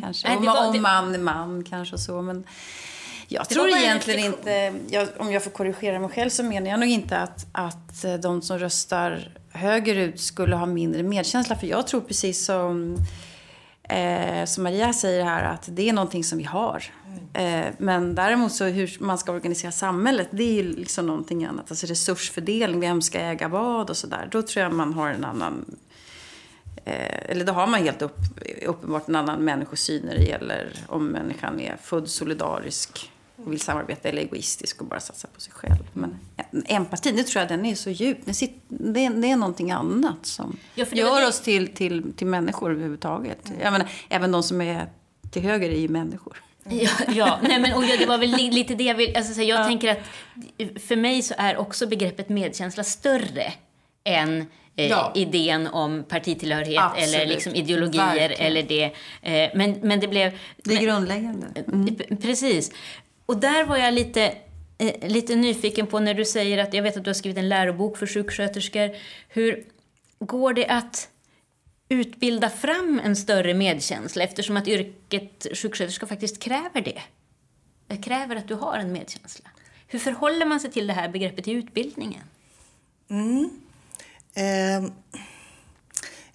kanske. 0.00 0.28
Nej, 0.28 0.36
om, 0.36 0.44
var- 0.44 0.68
om 0.68 0.82
man 0.82 1.14
är 1.14 1.18
man 1.18 1.64
kanske 1.64 1.94
och 1.94 2.00
så. 2.00 2.22
Men 2.22 2.44
jag 3.28 3.48
tror 3.48 3.68
egentligen 3.68 4.20
inte, 4.24 4.74
jag, 4.88 5.08
om 5.18 5.32
jag 5.32 5.44
får 5.44 5.50
korrigera 5.50 5.98
mig 5.98 6.08
själv 6.10 6.30
så 6.30 6.42
menar 6.42 6.70
jag 6.70 6.80
nog 6.80 6.88
inte 6.88 7.18
att, 7.18 7.46
att 7.52 8.04
eh, 8.04 8.14
de 8.14 8.42
som 8.42 8.58
röstar 8.58 9.38
högerut 9.50 10.20
skulle 10.20 10.56
ha 10.56 10.66
mindre 10.66 11.02
medkänsla. 11.02 11.56
För 11.56 11.66
jag 11.66 11.86
tror 11.86 12.00
precis 12.00 12.44
som 12.44 12.96
Eh, 13.88 14.44
som 14.44 14.62
Maria 14.62 14.92
säger 14.92 15.24
här, 15.24 15.44
att 15.44 15.68
det 15.72 15.88
är 15.88 15.92
någonting 15.92 16.24
som 16.24 16.38
vi 16.38 16.44
har. 16.44 16.84
Eh, 17.32 17.66
men 17.78 18.14
däremot 18.14 18.52
så 18.52 18.64
hur 18.64 18.96
man 19.00 19.18
ska 19.18 19.32
organisera 19.32 19.72
samhället, 19.72 20.28
det 20.30 20.42
är 20.42 20.52
ju 20.52 20.62
liksom 20.62 21.06
någonting 21.06 21.44
annat. 21.44 21.70
Alltså 21.70 21.86
resursfördelning, 21.86 22.80
vem 22.80 23.02
ska 23.02 23.18
äga 23.18 23.48
vad 23.48 23.90
och 23.90 23.96
sådär. 23.96 24.28
Då 24.30 24.42
tror 24.42 24.62
jag 24.62 24.72
man 24.72 24.94
har 24.94 25.08
en 25.08 25.24
annan... 25.24 25.76
Eh, 26.84 27.30
eller 27.30 27.44
då 27.44 27.52
har 27.52 27.66
man 27.66 27.82
helt 27.82 28.02
upp, 28.02 28.18
uppenbart 28.66 29.08
en 29.08 29.16
annan 29.16 29.44
människosyn 29.44 30.02
när 30.04 30.14
det 30.14 30.24
gäller 30.24 30.72
om 30.88 31.06
människan 31.06 31.60
är 31.60 31.76
född 31.82 32.08
solidarisk 32.08 33.10
och 33.46 33.52
vill 33.52 33.60
samarbeta 33.60 34.08
eller 34.08 34.22
egoistisk 34.22 34.80
och 34.80 34.86
bara 34.86 35.00
satsa 35.00 35.28
på 35.34 35.40
sig 35.40 35.52
själv. 35.52 35.84
Men 35.92 36.18
empatin, 36.66 37.16
det 37.16 37.22
tror 37.24 37.40
jag 37.40 37.48
den 37.48 37.66
är 37.66 37.74
så 37.74 37.90
djup. 37.90 38.18
Det, 38.24 38.34
sitter, 38.34 38.60
det, 38.68 39.04
är, 39.04 39.10
det 39.10 39.30
är 39.30 39.36
någonting 39.36 39.70
annat 39.70 40.26
som 40.26 40.56
Ja, 40.74 40.84
gör 40.92 41.20
det- 41.20 41.26
oss 41.26 41.40
till, 41.40 41.68
till, 41.68 42.12
till 42.16 42.26
människor 42.26 42.70
överhuvudtaget. 42.72 43.52
Jag 43.62 43.72
menar, 43.72 43.88
även 44.08 44.32
de 44.32 44.42
som 44.42 44.60
är 44.60 44.88
till 45.30 45.42
höger 45.42 45.70
är 45.70 45.78
ju 45.80 45.88
människor. 45.88 46.42
Ja, 46.70 46.90
ja 47.08 47.38
nej, 47.42 47.60
men, 47.60 47.72
och 47.74 47.82
det 47.82 48.06
var 48.06 48.18
väl 48.18 48.30
li- 48.30 48.50
lite 48.50 48.74
det 48.74 48.84
jag 48.84 48.94
vill... 48.94 49.16
Alltså, 49.16 49.34
så 49.34 49.42
jag 49.42 49.66
tänker 49.66 49.88
att 49.90 49.98
för 50.82 50.96
mig 50.96 51.22
så 51.22 51.34
är 51.38 51.56
också 51.56 51.86
begreppet 51.86 52.28
medkänsla 52.28 52.84
större 52.84 53.52
än 54.04 54.40
eh, 54.76 54.86
Ja. 54.90 55.12
idén 55.14 55.66
om 55.66 56.04
partitillhörighet 56.08 56.82
Absolut. 56.82 57.14
eller 57.14 57.26
liksom 57.26 57.54
ideologier 57.54 58.14
Verkligen. 58.14 58.46
eller 58.46 58.62
det. 58.62 58.84
Eh, 59.22 59.50
men, 59.54 59.72
men 59.82 60.00
det 60.00 60.08
blev... 60.08 60.38
Det 60.56 60.74
är 60.74 60.80
grundläggande. 60.80 61.46
P- 61.98 62.16
Precis. 62.16 62.70
Och 63.26 63.36
där 63.36 63.64
var 63.64 63.76
jag 63.76 63.94
lite, 63.94 64.34
eh, 64.78 65.08
lite 65.08 65.36
nyfiken 65.36 65.86
på 65.86 65.98
när 65.98 66.14
du 66.14 66.24
säger 66.24 66.58
att 66.58 66.74
jag 66.74 66.82
vet 66.82 66.96
att 66.96 67.04
du 67.04 67.10
har 67.10 67.14
skrivit 67.14 67.38
en 67.38 67.48
lärobok 67.48 67.96
för 67.96 68.06
sjuksköterskor. 68.06 68.90
Hur 69.28 69.64
går 70.18 70.52
det 70.52 70.66
att 70.66 71.08
utbilda 71.88 72.50
fram 72.50 73.00
en 73.04 73.16
större 73.16 73.54
medkänsla 73.54 74.24
eftersom 74.24 74.56
att 74.56 74.68
yrket 74.68 75.46
sjuksköterska 75.54 76.06
faktiskt 76.06 76.38
kräver 76.38 76.80
det? 76.80 77.00
Det 77.86 77.96
kräver 77.96 78.36
att 78.36 78.48
du 78.48 78.54
har 78.54 78.78
en 78.78 78.92
medkänsla. 78.92 79.50
Hur 79.86 79.98
förhåller 79.98 80.46
man 80.46 80.60
sig 80.60 80.70
till 80.70 80.86
det 80.86 80.92
här 80.92 81.08
begreppet 81.08 81.48
i 81.48 81.52
utbildningen? 81.52 82.22
Mm. 83.10 83.50
Eh, 84.34 84.90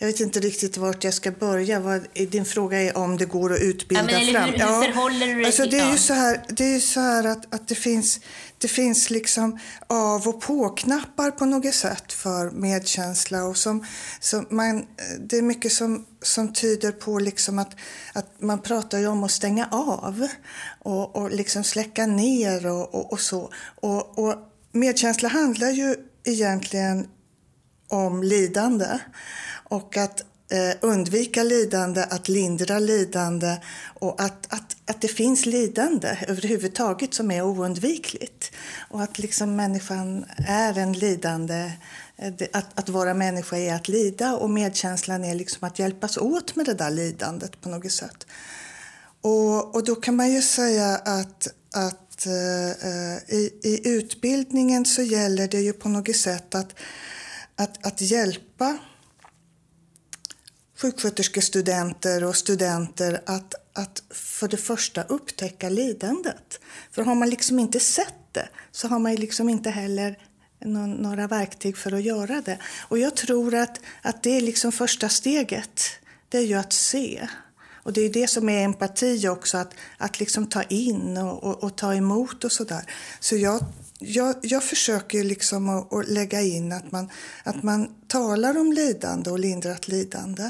jag 0.02 0.08
vet 0.08 0.20
inte 0.20 0.40
riktigt 0.40 0.78
vart 0.78 1.04
jag 1.04 1.14
ska 1.14 1.32
börja. 1.32 1.80
Vad, 1.80 2.08
din 2.14 2.46
fråga 2.46 2.82
är 2.82 2.98
om 2.98 3.18
det 3.18 3.26
går 3.26 3.54
att 3.54 3.62
utbilda 3.62 4.12
ja, 4.12 4.20
men, 4.20 4.34
fram. 4.34 4.50
Hur, 4.50 4.58
hur 4.58 4.94
förhåller 4.94 5.28
du 5.28 5.34
dig 5.34 5.46
alltså, 5.46 5.66
det 5.66 5.80
är 5.80 5.92
ju 5.92 5.98
så 5.98 6.14
här, 6.14 6.42
Det 6.50 6.76
är 6.76 6.80
så 6.80 7.00
här 7.00 7.24
att, 7.24 7.54
att 7.54 7.68
det 7.68 7.76
finns, 7.76 8.20
det 8.58 8.68
finns 8.68 9.10
liksom 9.10 9.60
av 9.88 10.28
och 10.28 10.42
på-knappar 10.42 11.32
på 11.32 11.46
något 11.46 11.74
sätt 11.74 12.14
för 12.14 12.52
medkänsla. 12.52 13.44
Och 13.44 13.58
som, 13.58 13.86
som 14.20 14.46
man, 14.50 14.86
det 15.20 15.38
är 15.38 15.42
mycket 15.42 15.72
som, 15.72 16.06
som 16.22 16.54
tyder 16.54 16.92
på 16.92 17.20
liksom 17.20 17.60
att, 17.60 17.76
att 18.14 18.42
man 18.42 18.62
pratar 18.62 19.00
ju 19.00 19.08
om 19.08 19.24
att 19.24 19.32
stänga 19.32 19.68
av 19.72 20.28
och, 20.80 21.16
och 21.16 21.32
liksom 21.32 21.64
släcka 21.64 22.06
ner 22.06 22.68
och, 22.68 22.96
och, 22.96 23.14
och 23.14 23.20
så. 23.20 23.50
Och, 23.76 24.20
och 24.20 24.36
medkänsla 24.72 25.30
handlar 25.30 25.70
ju 25.70 25.96
egentligen 26.24 27.08
om 27.90 28.24
lidande 28.24 29.00
och 29.70 29.98
att 29.98 30.24
eh, 30.52 30.76
undvika 30.82 31.44
lidande, 31.44 32.06
att 32.10 32.30
lindra 32.30 32.80
lidande 32.80 33.58
och 34.00 34.22
att, 34.22 34.54
att, 34.54 34.76
att 34.86 35.02
det 35.02 35.08
finns 35.08 35.46
lidande 35.46 36.18
överhuvudtaget 36.28 37.14
som 37.14 37.32
är 37.32 37.42
oundvikligt. 37.42 38.52
Och 38.90 39.02
att 39.02 39.20
liksom 39.20 39.56
människan 39.56 40.26
är 40.48 40.78
en 40.78 40.94
lidande, 40.94 41.72
eh, 42.18 42.34
att, 42.54 42.80
att 42.80 42.90
vara 42.90 43.14
människa 43.14 43.58
är 43.58 43.76
att 43.76 43.88
lida 43.88 44.36
och 44.36 44.50
medkänslan 44.50 45.26
är 45.26 45.36
liksom 45.36 45.68
att 45.68 45.80
hjälpas 45.80 46.18
åt 46.18 46.56
med 46.56 46.66
det 46.66 46.74
där 46.74 46.92
lidandet 46.92 47.62
på 47.62 47.70
något 47.70 47.92
sätt. 47.92 48.28
Och, 49.22 49.76
och 49.76 49.84
då 49.84 49.96
kan 49.96 50.16
man 50.16 50.32
ju 50.32 50.42
säga 50.42 50.96
att, 50.96 51.48
att 51.74 52.26
eh, 52.26 52.70
eh 52.70 53.18
i, 53.28 53.60
i 53.64 53.90
utbildningen 53.90 54.86
så 54.86 55.02
gäller 55.02 55.48
det 55.48 55.60
ju 55.60 55.74
på 55.74 55.90
något 55.90 56.16
sätt 56.16 56.56
att, 56.56 56.76
att, 57.60 57.86
att 57.86 58.02
hjälpa 58.02 58.78
sjuksköterskestudenter 60.78 62.24
och 62.24 62.36
studenter 62.36 63.22
att, 63.26 63.54
att 63.74 64.04
för 64.10 64.48
det 64.48 64.58
första 64.58 65.04
upptäcka 65.04 65.70
lidandet. 65.70 66.60
För 66.92 67.04
har 67.04 67.16
man 67.16 67.30
liksom 67.30 67.60
inte 67.60 67.80
sett 67.80 68.14
det 68.32 68.50
så 68.72 68.88
har 68.88 69.00
man 69.00 69.16
liksom 69.16 69.50
inte 69.50 69.70
heller 69.70 70.18
några 71.00 71.28
verktyg 71.28 71.78
för 71.78 71.92
att 71.92 72.04
göra 72.04 72.42
det. 72.42 72.60
Och 72.88 73.00
jag 73.00 73.16
tror 73.16 73.56
att, 73.56 73.80
att 74.02 74.24
det 74.24 74.38
är 74.38 74.42
liksom 74.42 74.72
första 74.72 75.10
steget. 75.10 75.82
Det 76.30 76.38
är 76.38 76.46
ju 76.46 76.54
att 76.54 76.74
se. 76.74 77.28
Och 77.84 77.94
det 77.94 78.02
är 78.02 78.10
det 78.10 78.28
som 78.28 78.50
är 78.50 78.64
empati 78.64 79.28
också, 79.28 79.58
att, 79.58 79.74
att 79.98 80.20
liksom 80.20 80.48
ta 80.48 80.64
in 80.64 81.18
och, 81.18 81.44
och, 81.44 81.64
och 81.64 81.78
ta 81.78 81.96
emot 81.96 82.44
och 82.44 82.52
sådär. 82.52 82.84
Så 83.20 83.36
jag 83.36 83.66
jag, 84.00 84.36
jag 84.42 84.64
försöker 84.64 85.24
liksom 85.24 85.70
att, 85.70 85.94
att, 85.94 86.10
lägga 86.10 86.42
in 86.42 86.72
att 86.72 86.92
man, 86.92 87.10
att 87.44 87.64
man 87.64 87.90
talar 88.08 88.58
om 88.58 88.74
lidande 88.74 89.30
och 89.30 89.40
lindrat 89.40 89.88
lidande. 89.88 90.50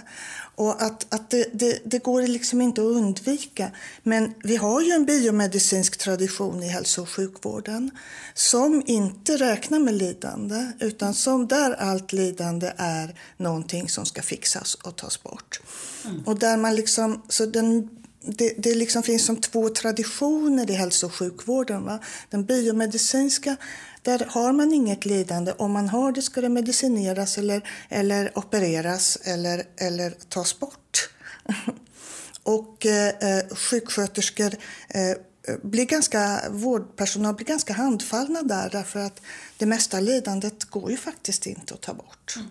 Och 0.56 0.82
att, 0.82 1.13
att 1.13 1.29
det, 1.29 1.50
det, 1.53 1.79
det, 1.86 2.03
går 2.03 2.22
liksom 2.22 2.62
inte 2.62 2.82
att 2.82 2.88
undvika. 2.88 3.72
Men 4.03 4.34
vi 4.44 4.56
har 4.56 4.82
ju 4.82 4.91
en 4.91 5.06
biomedicinsk 5.06 5.98
tradition 5.98 6.63
i 6.63 6.68
hälso 6.68 7.01
och 7.01 7.10
sjukvården 7.10 7.91
som 8.34 8.84
inte 8.86 9.38
räknar 9.38 9.79
med 9.79 9.94
lidande 9.94 10.72
utan 10.79 11.13
som 11.13 11.48
där 11.48 11.71
allt 11.71 12.13
lidande 12.13 12.71
är 12.78 13.15
någonting 13.38 13.89
som 13.89 14.06
ska 14.06 14.21
fixas 14.21 14.76
och 14.76 14.95
tas 14.95 15.24
bort. 15.24 15.62
Mm. 16.06 16.24
Och 16.24 16.39
där 16.39 16.58
man 16.58 16.76
liksom, 16.76 17.21
så 17.30 17.45
den 17.45 17.99
det, 18.38 18.54
det 18.58 18.76
liksom 18.76 19.04
finns 19.04 19.26
som 19.26 19.36
två 19.36 19.70
traditioner 19.70 20.72
i 20.72 20.74
hälso 20.74 21.06
och 21.06 21.13
sjukvården. 21.13 21.84
Va? 21.84 22.00
Den 22.30 22.46
biomedicinska, 22.46 23.56
där 24.02 24.28
har 24.30 24.54
man 24.54 24.74
inget 24.74 25.06
lidande. 25.06 25.54
Om 25.58 25.72
man 25.72 25.89
har 25.89 26.12
det 26.12 26.22
ska 26.22 26.42
det 26.42 26.50
medicineras 26.50 27.38
eller, 27.38 27.70
eller 27.89 28.38
opereras 28.38 29.18
eller, 29.24 29.63
eller 29.78 30.10
tas 30.30 30.60
bort. 30.60 31.10
och 32.44 32.86
eh, 32.86 33.08
eh, 33.08 33.56
sjuksköterskor 33.56 34.54
eh, 34.89 35.15
blir 35.63 35.86
ganska, 35.86 36.42
vårdpersonal 36.50 37.36
blir 37.36 37.46
ganska 37.46 37.74
handfallna 37.74 38.42
där 38.44 38.70
därför 38.72 39.00
att 39.00 39.22
det 39.58 39.65
mesta 39.65 40.00
lidandet 40.00 40.65
går 40.65 40.92
ju 40.92 40.98
faktiskt 40.98 41.46
inte 41.46 41.74
att 41.74 41.82
ta 41.82 41.94
bort. 41.94 42.34
Mm. 42.36 42.50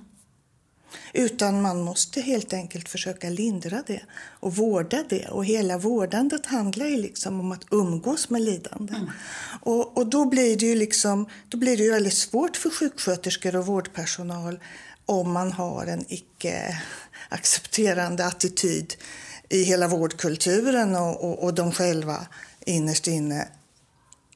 Utan 1.12 1.62
man 1.62 1.82
måste 1.82 2.20
helt 2.20 2.52
enkelt 2.52 2.88
försöka 2.88 3.30
lindra 3.30 3.82
det 3.86 4.00
och 4.40 4.56
vårda 4.56 5.04
det. 5.08 5.28
Och 5.28 5.44
hela 5.44 5.78
vårdandet 5.78 6.46
handlar 6.46 6.86
ju 6.86 6.96
liksom 6.96 7.40
om 7.40 7.52
att 7.52 7.64
umgås 7.70 8.30
med 8.30 8.42
lidande. 8.42 8.94
Mm. 8.94 9.10
Och, 9.60 9.98
och, 9.98 10.06
då 10.06 10.24
blir 10.24 10.56
det 10.56 10.66
ju 10.66 10.74
liksom, 10.74 11.28
då 11.48 11.58
blir 11.58 11.76
det 11.76 11.82
ju 11.82 11.90
väldigt 11.90 12.18
svårt 12.18 12.56
för 12.56 12.70
sjuksköterskor 12.70 13.56
och 13.56 13.66
vårdpersonal 13.66 14.58
om 15.06 15.32
man 15.32 15.52
har 15.52 15.86
en 15.86 16.04
icke 16.08 16.82
accepterande 17.28 18.26
attityd 18.26 18.94
i 19.48 19.62
hela 19.62 19.88
vårdkulturen 19.88 20.96
och, 20.96 21.24
och, 21.24 21.44
och 21.44 21.54
de 21.54 21.72
själva 21.72 22.26
innerst 22.66 23.06
inne 23.06 23.48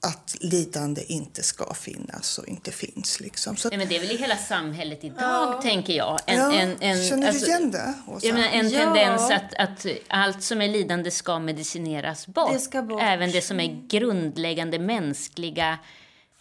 att 0.02 0.36
lidande 0.40 1.02
inte 1.12 1.42
ska 1.42 1.74
finnas 1.74 2.38
och 2.38 2.48
inte 2.48 2.70
finns. 2.70 3.20
Liksom. 3.20 3.56
Så, 3.56 3.68
Nej, 3.68 3.78
men 3.78 3.88
det 3.88 3.96
är 3.96 4.00
väl 4.00 4.10
i 4.10 4.16
hela 4.16 4.36
samhället 4.36 5.04
idag, 5.04 5.18
ja. 5.20 5.60
tänker 5.62 5.92
jag. 5.92 6.20
En, 6.26 6.38
ja, 6.38 6.52
en, 6.52 6.76
en, 6.80 7.08
känner 7.08 7.22
du 7.22 7.28
alltså, 7.28 7.46
igen 7.46 7.70
det? 7.70 7.94
Jag 8.22 8.34
menar, 8.34 8.48
en 8.48 8.70
ja. 8.70 8.80
tendens 8.80 9.30
att, 9.30 9.54
att 9.54 9.86
allt 10.08 10.42
som 10.42 10.62
är 10.62 10.68
lidande 10.68 11.10
ska 11.10 11.38
medicineras 11.38 12.26
bort. 12.26 12.70
Det 12.72 12.82
bort. 12.82 13.02
Även 13.02 13.30
det 13.30 13.42
som 13.42 13.60
är 13.60 13.88
grundläggande 13.88 14.78
mänskliga 14.78 15.78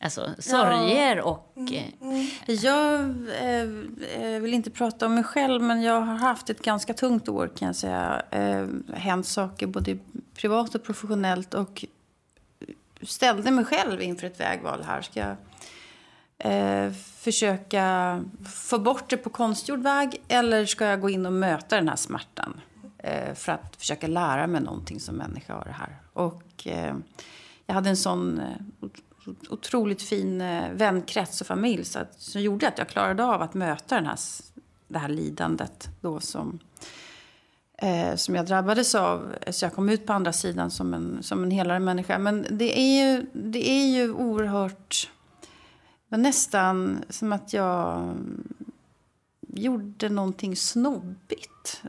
Alltså 0.04 0.30
sorger 0.39 1.15
ja. 1.15 1.24
och... 1.24 1.54
Mm, 1.58 1.74
eh, 1.74 1.84
mm. 2.02 2.28
Jag 2.45 3.00
eh, 4.36 4.41
vill 4.41 4.54
inte 4.54 4.71
prata 4.71 5.06
om 5.06 5.15
mig 5.15 5.24
själv, 5.24 5.62
men 5.62 5.82
jag 5.82 6.02
har 6.02 6.15
haft 6.15 6.50
ett 6.50 6.62
ganska 6.62 6.93
tungt 6.93 7.30
år 7.30 7.52
kan 7.56 7.65
jag 7.65 7.76
säga. 7.76 8.21
Eh, 8.32 8.67
hänt 8.93 9.28
saker 9.28 9.67
både 9.67 9.97
privat 10.36 10.76
och 10.76 10.84
professionellt. 10.84 11.54
Och 11.54 11.86
ställde 13.04 13.52
mig 13.52 13.66
själv 13.66 14.02
inför 14.02 14.28
ett 14.28 14.40
vägval 14.40 14.84
här. 14.84 15.02
Ska 15.02 15.20
jag 15.20 15.36
eh, 16.38 16.92
försöka 16.94 18.24
få 18.54 18.80
bort 18.80 19.10
det 19.10 19.18
på 19.18 19.30
konstgjord 19.30 19.80
väg 19.80 20.22
eller 20.28 20.66
ska 20.66 20.86
jag 20.86 21.02
gå 21.02 21.10
in 21.10 21.26
och 21.26 21.34
möta 21.34 21.76
den 21.76 21.90
här 21.90 21.96
smärtan? 21.96 22.62
Eh, 22.98 23.34
för 23.34 23.52
att 23.52 23.76
försöka 23.76 24.08
lära 24.08 24.48
mig 24.48 24.62
någonting 24.62 25.00
som 25.00 25.16
människa 25.16 25.54
av 25.54 25.66
det 25.66 25.72
här. 25.72 25.96
Och 26.14 26.68
eh, 26.68 26.96
jag 27.66 27.74
hade 27.74 27.90
en 27.90 27.98
sån 27.98 28.40
eh, 28.40 28.88
otroligt 29.50 30.02
fin 30.02 30.42
eh, 30.42 30.72
vänkrets 30.72 31.42
och 31.42 31.48
familj 31.48 31.86
så 31.86 32.00
att, 32.00 32.22
som 32.22 32.42
gjorde 32.42 32.68
att 32.68 32.78
jag 32.78 32.90
klarade 32.90 33.24
av 33.24 33.42
att 33.42 33.54
möta 33.54 33.96
den 33.96 34.06
här, 34.06 34.20
det 34.88 35.00
här 35.00 35.10
lidandet 35.10 35.90
då 36.02 36.20
som 36.20 36.60
eh, 37.82 38.15
som 38.15 38.36
jag 38.36 38.46
drabbades 38.46 38.96
av. 38.96 39.36
Så 39.50 39.65
jag 39.65 39.74
kom 39.74 39.89
ut 39.89 40.06
på 40.06 40.13
andra 40.13 40.34
sidan 40.34 40.72
som 40.72 40.94
en, 40.94 41.24
som 41.24 41.44
en 41.44 41.52
helare 41.52 41.80
människa. 41.80 42.17
Men 42.17 42.46
det 42.50 42.80
är 42.80 43.06
ju, 43.06 43.26
det 43.34 43.70
är 43.70 43.86
ju 43.86 44.12
oerhört... 44.12 45.10
Men 46.08 46.22
nästan 46.22 47.04
som 47.10 47.34
att 47.34 47.54
jag 47.54 48.15
gjorde 49.48 50.10
någonting 50.10 50.56
snobbigt 50.56 51.84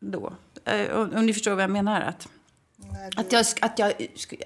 då. 0.00 0.32
Eh, 0.64 0.96
om 0.96 1.26
ni 1.26 1.32
förstår 1.32 1.54
vad 1.54 1.62
jag 1.62 1.70
menar. 1.70 2.00
Att, 2.00 2.28
Nej, 2.76 3.10
du... 3.10 3.20
att, 3.20 3.32
jag, 3.32 3.46
att, 3.60 3.78
jag, 3.78 3.92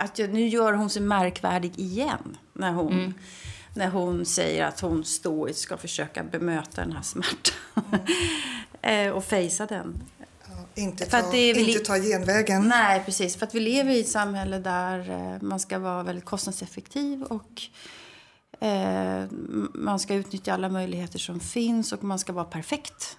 att 0.01 0.19
jag, 0.19 0.33
nu 0.33 0.49
gör 0.49 0.73
hon 0.73 0.91
sig 0.91 1.03
märkvärdig 1.03 1.79
igen. 1.79 2.37
När 2.53 2.73
hon, 2.73 2.93
mm. 2.93 3.15
när 3.75 3.89
hon 3.89 4.25
säger 4.25 4.65
att 4.65 4.81
hon 4.81 5.05
stoiskt 5.05 5.61
ska 5.61 5.77
försöka 5.77 6.25
bemöta 6.25 6.81
den 6.81 6.93
här 6.93 7.03
smärtan. 7.03 8.01
Mm. 8.83 9.13
och 9.15 9.25
fejsa 9.25 9.67
den. 9.67 10.03
Inte 10.75 11.07
ta, 11.07 11.31
det, 11.31 11.51
inte 11.51 11.79
ta 11.79 11.99
genvägen. 11.99 12.69
Nej, 12.69 13.03
precis. 13.05 13.37
För 13.37 13.47
att 13.47 13.55
vi 13.55 13.61
lever 13.61 13.91
i 13.91 14.01
ett 14.01 14.09
samhälle 14.09 14.59
där 14.59 15.11
eh, 15.11 15.43
man 15.43 15.61
ska 15.61 15.79
vara 15.79 16.03
väldigt 16.03 16.25
kostnadseffektiv 16.25 17.23
och 17.23 17.63
eh, 18.61 19.25
man 19.75 19.99
ska 19.99 20.15
utnyttja 20.15 20.55
alla 20.55 20.69
möjligheter 20.69 21.19
som 21.19 21.41
finns 21.41 21.93
och 21.93 22.05
man 22.05 22.19
ska 22.19 22.33
vara 22.33 22.45
perfekt. 22.45 23.19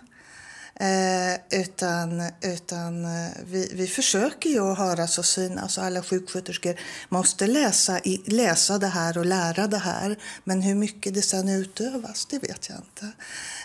Eh, 0.76 1.60
utan 1.60 2.24
utan 2.42 3.06
eh, 3.06 3.32
vi, 3.46 3.72
vi 3.74 3.88
försöker 3.88 4.50
ju 4.50 4.72
att 4.72 4.78
höras 4.78 5.18
och 5.18 5.26
synas 5.26 5.78
och 5.78 5.84
alla 5.84 6.04
sjuksköterskor 6.04 6.76
måste 7.10 7.48
läsa, 7.48 8.00
i, 8.00 8.22
läsa 8.26 8.78
det 8.78 8.88
här 8.88 9.18
och 9.18 9.26
lära 9.26 9.68
det 9.68 9.78
här. 9.78 10.20
Men 10.44 10.62
hur 10.62 10.76
mycket 10.76 11.14
det 11.14 11.22
sen 11.22 11.50
utövas, 11.50 12.26
det 12.26 12.40
vet 12.40 12.70
jag 12.70 12.78
inte. 12.78 13.06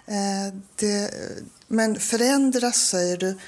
Eh, 0.06 0.54
det, 0.76 1.10
men 1.68 2.00
förändras, 2.00 2.76
säger 2.76 3.16
du. 3.16 3.38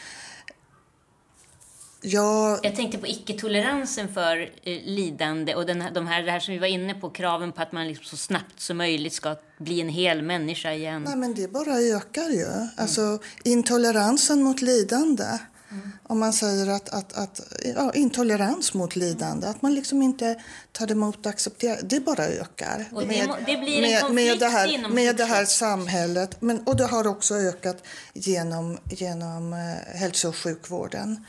Jag... 2.06 2.60
jag 2.62 2.76
tänkte 2.76 2.98
på 2.98 3.06
icke-toleransen 3.06 4.08
för 4.14 4.40
eh, 4.62 4.80
lidande 4.84 5.54
och 5.54 5.66
den, 5.66 5.84
de 5.94 6.06
här, 6.06 6.22
det 6.22 6.30
här 6.30 6.40
som 6.40 6.54
vi 6.54 6.60
var 6.60 6.66
inne 6.66 6.94
på, 6.94 7.10
kraven 7.10 7.52
på 7.52 7.62
att 7.62 7.72
man 7.72 7.88
liksom 7.88 8.04
så 8.04 8.16
snabbt 8.16 8.60
som 8.60 8.76
möjligt 8.76 9.12
ska 9.12 9.36
bli 9.58 9.80
en 9.80 9.88
hel 9.88 10.22
människa 10.22 10.72
igen. 10.72 11.02
Nej, 11.02 11.16
men 11.16 11.34
det 11.34 11.52
bara 11.52 11.78
ökar 11.78 12.28
ju. 12.28 12.44
Mm. 12.44 12.68
Alltså, 12.76 13.18
intoleransen 13.44 14.42
mot 14.42 14.62
lidande. 14.62 15.24
Mm. 15.70 15.92
Om 16.02 16.18
man 16.18 16.32
säger 16.32 16.70
att, 16.70 16.88
att, 16.88 17.12
att 17.12 17.40
ja, 17.76 17.92
intolerans 17.94 18.74
mot 18.74 18.96
lidande, 18.96 19.46
att 19.46 19.62
man 19.62 19.74
liksom 19.74 20.02
inte 20.02 20.42
tar 20.72 20.92
emot 20.92 21.26
och 21.26 21.26
accepterar, 21.26 21.78
det 21.82 22.00
bara 22.00 22.24
ökar. 22.24 22.84
Och 22.92 23.00
det, 23.00 23.06
med, 23.06 23.28
det 23.46 23.56
blir 23.56 23.82
en 23.82 24.14
med, 24.14 24.14
med 24.14 24.38
det 24.38 24.48
här, 24.48 24.68
inom 24.68 24.94
med 24.94 25.16
det 25.16 25.24
här 25.24 25.44
samhället. 25.44 26.42
Men, 26.42 26.60
och 26.60 26.76
det 26.76 26.86
har 26.86 27.06
också 27.06 27.34
ökat 27.34 27.84
genom, 28.14 28.78
genom 28.84 29.52
eh, 29.52 29.98
hälso 29.98 30.28
och 30.28 30.36
sjukvården. 30.36 31.24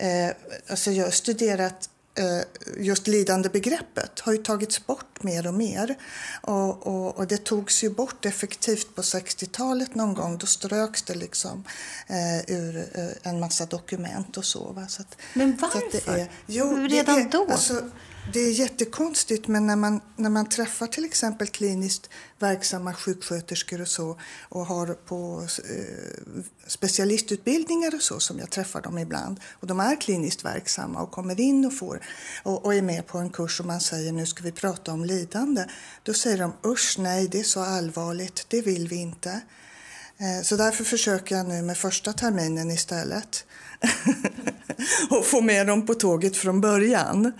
Eh, 0.00 0.30
alltså 0.68 0.90
jag 0.90 1.04
har 1.04 1.10
studerat 1.10 1.88
eh, 2.14 2.84
just 2.84 3.06
lidandebegreppet 3.06 4.20
har 4.20 4.32
ju 4.32 4.38
tagits 4.38 4.86
bort 4.86 5.22
mer 5.22 5.46
och 5.46 5.54
mer. 5.54 5.96
Och, 6.42 6.86
och, 6.86 7.18
och 7.18 7.26
det 7.26 7.44
togs 7.44 7.84
ju 7.84 7.90
bort 7.90 8.24
effektivt 8.26 8.94
på 8.94 9.02
60-talet 9.02 9.94
någon 9.94 10.14
gång. 10.14 10.38
Då 10.38 10.46
ströks 10.46 11.02
det 11.02 11.14
liksom 11.14 11.64
eh, 12.06 12.56
ur 12.56 12.88
eh, 12.94 13.30
en 13.30 13.40
massa 13.40 13.66
dokument 13.66 14.36
och 14.36 14.44
så. 14.44 14.72
Va? 14.72 14.86
så 14.88 15.02
att, 15.02 15.16
Men 15.34 15.56
varför? 15.60 15.80
Så 15.80 16.10
det 16.10 16.20
är, 16.20 16.30
jo, 16.46 16.86
Redan 16.90 17.14
det 17.14 17.22
är, 17.22 17.28
då? 17.30 17.46
Alltså, 17.52 17.90
det 18.32 18.40
är 18.40 18.52
jättekonstigt, 18.52 19.48
men 19.48 19.66
när 19.66 19.76
man, 19.76 20.00
när 20.16 20.30
man 20.30 20.48
träffar 20.48 20.86
till 20.86 21.04
exempel 21.04 21.46
kliniskt 21.46 22.10
verksamma 22.38 22.94
sjuksköterskor 22.94 23.80
och 23.80 23.88
så 23.88 24.18
och 24.48 24.66
har 24.66 24.86
på 24.86 25.46
eh, 25.70 26.42
specialistutbildningar 26.66 27.94
och 27.94 28.02
så 28.02 28.20
som 28.20 28.38
jag 28.38 28.50
träffar 28.50 28.82
dem 28.82 28.98
ibland 28.98 29.40
och 29.52 29.66
de 29.66 29.80
är 29.80 30.00
kliniskt 30.00 30.44
verksamma 30.44 31.02
och 31.02 31.10
kommer 31.10 31.40
in 31.40 31.64
och 31.64 31.78
får 31.78 32.00
och, 32.42 32.64
och 32.64 32.74
är 32.74 32.82
med 32.82 33.06
på 33.06 33.18
en 33.18 33.30
kurs 33.30 33.60
och 33.60 33.66
man 33.66 33.80
säger 33.80 34.12
nu 34.12 34.26
ska 34.26 34.42
vi 34.42 34.52
prata 34.52 34.92
om 34.92 35.04
lidande. 35.04 35.64
Då 36.02 36.14
säger 36.14 36.38
de 36.38 36.52
usch 36.64 36.96
nej, 36.98 37.28
det 37.28 37.40
är 37.40 37.44
så 37.44 37.60
allvarligt, 37.60 38.46
det 38.48 38.62
vill 38.62 38.88
vi 38.88 38.96
inte. 38.96 39.40
Eh, 40.18 40.42
så 40.42 40.56
därför 40.56 40.84
försöker 40.84 41.36
jag 41.36 41.48
nu 41.48 41.62
med 41.62 41.78
första 41.78 42.12
terminen 42.12 42.70
istället 42.70 43.44
och 45.10 45.26
få 45.26 45.40
med 45.40 45.66
dem 45.66 45.86
på 45.86 45.94
tåget 45.94 46.36
från 46.36 46.60
början. 46.60 47.32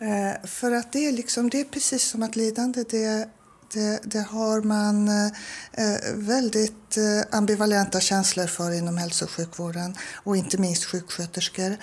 Mm. 0.00 0.34
För 0.44 0.72
att 0.72 0.92
det 0.92 1.06
är, 1.06 1.12
liksom, 1.12 1.50
det 1.50 1.60
är 1.60 1.64
precis 1.64 2.02
som 2.02 2.22
att 2.22 2.36
lidande, 2.36 2.84
det, 2.90 3.28
det, 3.72 4.00
det 4.04 4.26
har 4.30 4.62
man 4.62 5.08
eh, 5.08 6.14
väldigt 6.14 6.96
eh, 6.96 7.36
ambivalenta 7.38 8.00
känslor 8.00 8.46
för 8.46 8.72
inom 8.72 8.96
hälso 8.96 9.24
och 9.24 9.30
sjukvården 9.30 9.94
och 10.14 10.36
inte 10.36 10.58
minst 10.58 10.84
sjuksköterskor. 10.84 11.76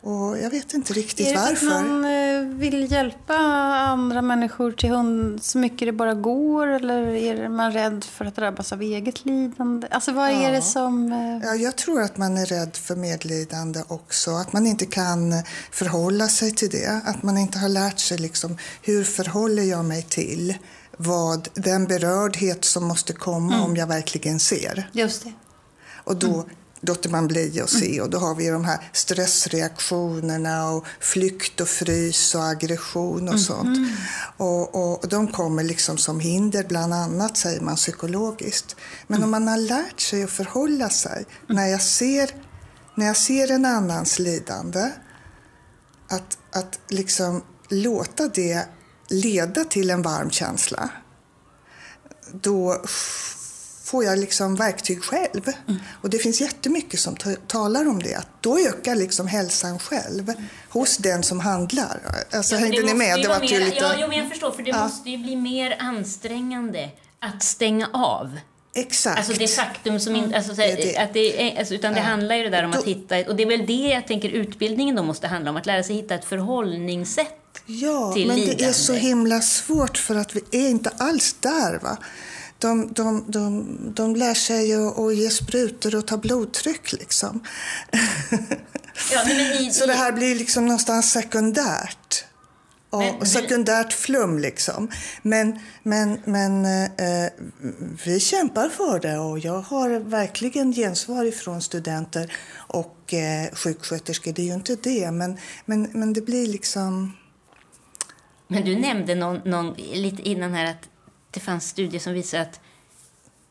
Och 0.00 0.38
jag 0.38 0.50
vet 0.50 0.74
inte 0.74 0.92
riktigt 0.92 1.34
varför. 1.34 1.46
Är 1.46 1.50
det 1.50 1.56
för 1.56 1.66
att 1.66 1.86
man 1.86 2.04
eh, 2.04 2.58
vill 2.58 2.92
hjälpa 2.92 3.34
andra 3.34 4.22
människor 4.22 4.72
till 4.72 4.90
hund 4.90 5.42
så 5.42 5.58
mycket 5.58 5.88
det 5.88 5.92
bara 5.92 6.14
går? 6.14 6.66
Eller 6.66 7.02
är 7.06 7.48
man 7.48 7.72
rädd 7.72 8.04
för 8.04 8.24
att 8.24 8.36
drabbas 8.36 8.72
av 8.72 8.82
eget 8.82 9.24
lidande? 9.24 9.88
Alltså 9.90 10.12
vad 10.12 10.32
ja. 10.32 10.36
är 10.36 10.52
det 10.52 10.62
som... 10.62 11.12
Eh, 11.12 11.48
ja, 11.48 11.54
jag 11.54 11.76
tror 11.76 12.02
att 12.02 12.16
man 12.16 12.36
är 12.36 12.46
rädd 12.46 12.76
för 12.76 12.96
medlidande 12.96 13.82
också. 13.88 14.30
Att 14.30 14.52
man 14.52 14.66
inte 14.66 14.86
kan 14.86 15.34
förhålla 15.70 16.28
sig 16.28 16.52
till 16.52 16.70
det. 16.70 17.02
Att 17.04 17.22
man 17.22 17.38
inte 17.38 17.58
har 17.58 17.68
lärt 17.68 17.98
sig 17.98 18.18
liksom, 18.18 18.56
hur 18.82 19.04
förhåller 19.04 19.62
jag 19.62 19.84
mig 19.84 20.02
till 20.02 20.54
vad, 20.96 21.48
den 21.54 21.86
berördhet 21.86 22.64
som 22.64 22.84
måste 22.84 23.12
komma 23.12 23.54
mm. 23.54 23.64
om 23.64 23.76
jag 23.76 23.86
verkligen 23.86 24.40
ser. 24.40 24.90
Just 24.92 25.24
det. 25.24 25.32
Och 26.04 26.16
då 26.16 26.34
mm 26.34 26.48
låter 26.80 27.10
man 27.10 27.26
bli 27.28 27.60
att 27.60 27.70
se. 27.70 28.00
Och 28.00 28.10
då 28.10 28.18
har 28.18 28.34
vi 28.34 28.48
de 28.48 28.64
här 28.64 28.90
stressreaktionerna 28.92 30.70
och 30.70 30.86
flykt 31.00 31.60
och 31.60 31.68
frys 31.68 32.34
och 32.34 32.44
aggression 32.44 33.28
och 33.28 33.40
sånt. 33.40 33.76
Mm. 33.76 33.90
Och, 34.36 34.74
och, 34.74 35.08
de 35.08 35.28
kommer 35.28 35.62
liksom 35.62 35.98
som 35.98 36.20
hinder, 36.20 36.64
bland 36.68 36.94
annat, 36.94 37.36
säger 37.36 37.60
man 37.60 37.76
psykologiskt. 37.76 38.76
Men 39.06 39.16
mm. 39.16 39.24
om 39.24 39.30
man 39.30 39.48
har 39.48 39.58
lärt 39.58 40.00
sig 40.00 40.24
att 40.24 40.30
förhålla 40.30 40.90
sig, 40.90 41.24
när 41.46 41.66
jag 41.66 41.82
ser, 41.82 42.30
när 42.94 43.06
jag 43.06 43.16
ser 43.16 43.50
en 43.50 43.64
annans 43.64 44.18
lidande, 44.18 44.90
att, 46.08 46.38
att 46.52 46.80
liksom 46.88 47.42
låta 47.68 48.28
det 48.28 48.66
leda 49.08 49.64
till 49.64 49.90
en 49.90 50.02
varm 50.02 50.30
känsla, 50.30 50.90
då 52.32 52.82
får 53.88 54.04
jag 54.04 54.18
liksom 54.18 54.56
verktyg 54.56 55.02
själv. 55.02 55.48
Mm. 55.68 55.80
Och 56.02 56.10
det 56.10 56.18
finns 56.18 56.40
jättemycket 56.40 57.00
som 57.00 57.16
talar 57.46 57.88
om 57.88 58.02
det. 58.02 58.14
Att 58.14 58.28
då 58.40 58.58
ökar 58.58 58.94
liksom 58.94 59.26
hälsan 59.26 59.78
själv 59.78 60.28
mm. 60.28 60.42
hos 60.68 60.96
den 60.96 61.22
som 61.22 61.40
handlar. 61.40 62.00
Alltså, 62.30 62.54
ja, 62.54 62.60
hängde 62.60 62.82
ni 62.82 62.94
med? 62.94 63.22
Det 63.22 63.28
var 63.28 63.40
mer, 63.40 63.60
lite... 63.60 63.76
ja, 63.76 63.94
jo, 63.98 64.08
men 64.08 64.18
jag 64.18 64.28
förstår, 64.28 64.50
för 64.50 64.62
det 64.62 64.70
ja. 64.70 64.82
måste 64.82 65.10
ju 65.10 65.18
bli 65.18 65.36
mer 65.36 65.76
ansträngande 65.78 66.90
att 67.20 67.42
stänga 67.42 67.88
av. 67.92 68.38
Exakt. 68.74 69.18
Alltså 69.18 69.32
det 69.32 69.48
faktum 69.48 70.00
som 70.00 70.16
inte... 70.16 70.36
Alltså, 70.36 70.52
det 70.52 70.74
det. 70.76 70.96
Att 70.96 71.12
det 71.12 71.42
är, 71.42 71.58
alltså, 71.58 71.74
utan 71.74 71.92
det 71.92 71.98
ja. 71.98 72.04
handlar 72.04 72.36
ju 72.36 72.50
där 72.50 72.64
om 72.64 72.72
att 72.72 72.84
hitta... 72.84 73.18
Och 73.18 73.36
det 73.36 73.42
är 73.42 73.46
väl 73.46 73.66
det 73.66 73.72
jag 73.72 74.06
tänker 74.06 74.28
utbildningen 74.28 74.96
då 74.96 75.02
måste 75.02 75.26
handla 75.26 75.50
om. 75.50 75.56
Att 75.56 75.66
lära 75.66 75.82
sig 75.82 75.96
hitta 75.96 76.14
ett 76.14 76.24
förhållningssätt 76.24 77.34
Ja, 77.66 78.12
men 78.16 78.16
lidande. 78.16 78.54
det 78.54 78.64
är 78.64 78.72
så 78.72 78.92
himla 78.92 79.40
svårt 79.40 79.98
för 79.98 80.14
att 80.14 80.36
vi 80.36 80.40
är 80.52 80.68
inte 80.68 80.90
alls 80.98 81.36
där. 81.40 81.78
Va? 81.82 81.98
De, 82.58 82.92
de, 82.92 83.24
de, 83.28 83.76
de 83.94 84.16
lär 84.16 84.34
sig 84.34 84.74
att, 84.74 84.98
att 84.98 85.16
ge 85.16 85.30
sprutor 85.30 85.94
och 85.94 86.06
ta 86.06 86.16
blodtryck. 86.16 86.92
Liksom. 86.92 87.40
Ja, 89.12 89.30
i, 89.30 89.70
så 89.72 89.86
det 89.86 89.92
här 89.92 90.12
blir 90.12 90.34
liksom 90.34 90.66
någonstans 90.66 91.12
sekundärt. 91.12 92.24
Och 92.90 93.00
men, 93.00 93.26
sekundärt 93.26 93.92
flum 93.92 94.38
liksom. 94.38 94.90
Men, 95.22 95.58
men, 95.82 96.20
men 96.24 96.64
eh, 96.64 97.30
vi 98.04 98.20
kämpar 98.20 98.68
för 98.68 99.00
det 99.00 99.18
och 99.18 99.38
jag 99.38 99.60
har 99.60 100.00
verkligen 100.00 100.72
gensvar 100.72 101.24
ifrån 101.24 101.62
studenter 101.62 102.32
och 102.56 103.14
eh, 103.14 103.54
sjuksköterskor. 103.54 104.32
Det 104.32 104.42
är 104.42 104.46
ju 104.46 104.54
inte 104.54 104.76
det, 104.82 105.10
men, 105.10 105.38
men, 105.64 105.90
men 105.92 106.12
det 106.12 106.20
blir 106.20 106.46
liksom... 106.46 107.16
Men 108.48 108.64
du 108.64 108.78
nämnde 108.78 109.14
någon, 109.14 109.36
någon, 109.44 109.74
lite 109.92 110.22
innan 110.22 110.54
här 110.54 110.64
att 110.64 110.88
det 111.30 111.40
fanns 111.40 111.68
studier 111.68 112.00
som 112.00 112.12
visar 112.12 112.38
att 112.38 112.60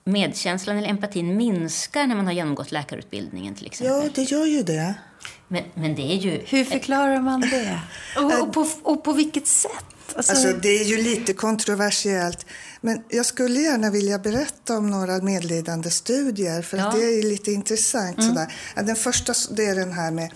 medkänslan 0.03 0.77
eller 0.77 0.87
empatin 0.87 1.37
minskar 1.37 2.07
när 2.07 2.15
man 2.15 2.25
har 2.25 2.33
genomgått 2.33 2.71
läkarutbildningen 2.71 3.55
till 3.55 3.65
exempel. 3.65 4.03
Ja, 4.03 4.09
det 4.15 4.23
gör 4.23 4.45
ju 4.45 4.63
det. 4.63 4.95
Men, 5.47 5.63
men 5.73 5.95
det 5.95 6.01
är 6.01 6.15
ju... 6.15 6.41
Hur 6.45 6.63
förklarar 6.63 7.21
man 7.21 7.41
det? 7.41 7.79
och, 8.17 8.41
och, 8.41 8.53
på, 8.53 8.67
och 8.83 9.03
på 9.03 9.13
vilket 9.13 9.47
sätt? 9.47 9.71
Alltså... 10.15 10.31
alltså... 10.31 10.53
det 10.61 10.69
är 10.69 10.83
ju 10.83 10.97
lite 11.03 11.33
kontroversiellt. 11.33 12.45
Men 12.81 13.03
jag 13.09 13.25
skulle 13.25 13.59
gärna 13.59 13.89
vilja 13.91 14.19
berätta 14.19 14.77
om 14.77 14.89
några 14.89 15.21
medledande 15.21 15.89
studier, 15.89 16.61
för 16.61 16.77
ja. 16.77 16.91
det 16.95 17.03
är 17.03 17.23
lite 17.23 17.51
intressant. 17.51 18.17
Mm. 18.17 18.29
Sådär. 18.29 18.53
Den 18.75 18.95
första 18.95 19.33
det 19.51 19.65
är 19.65 19.75
den 19.75 19.93
här 19.93 20.11
med, 20.11 20.31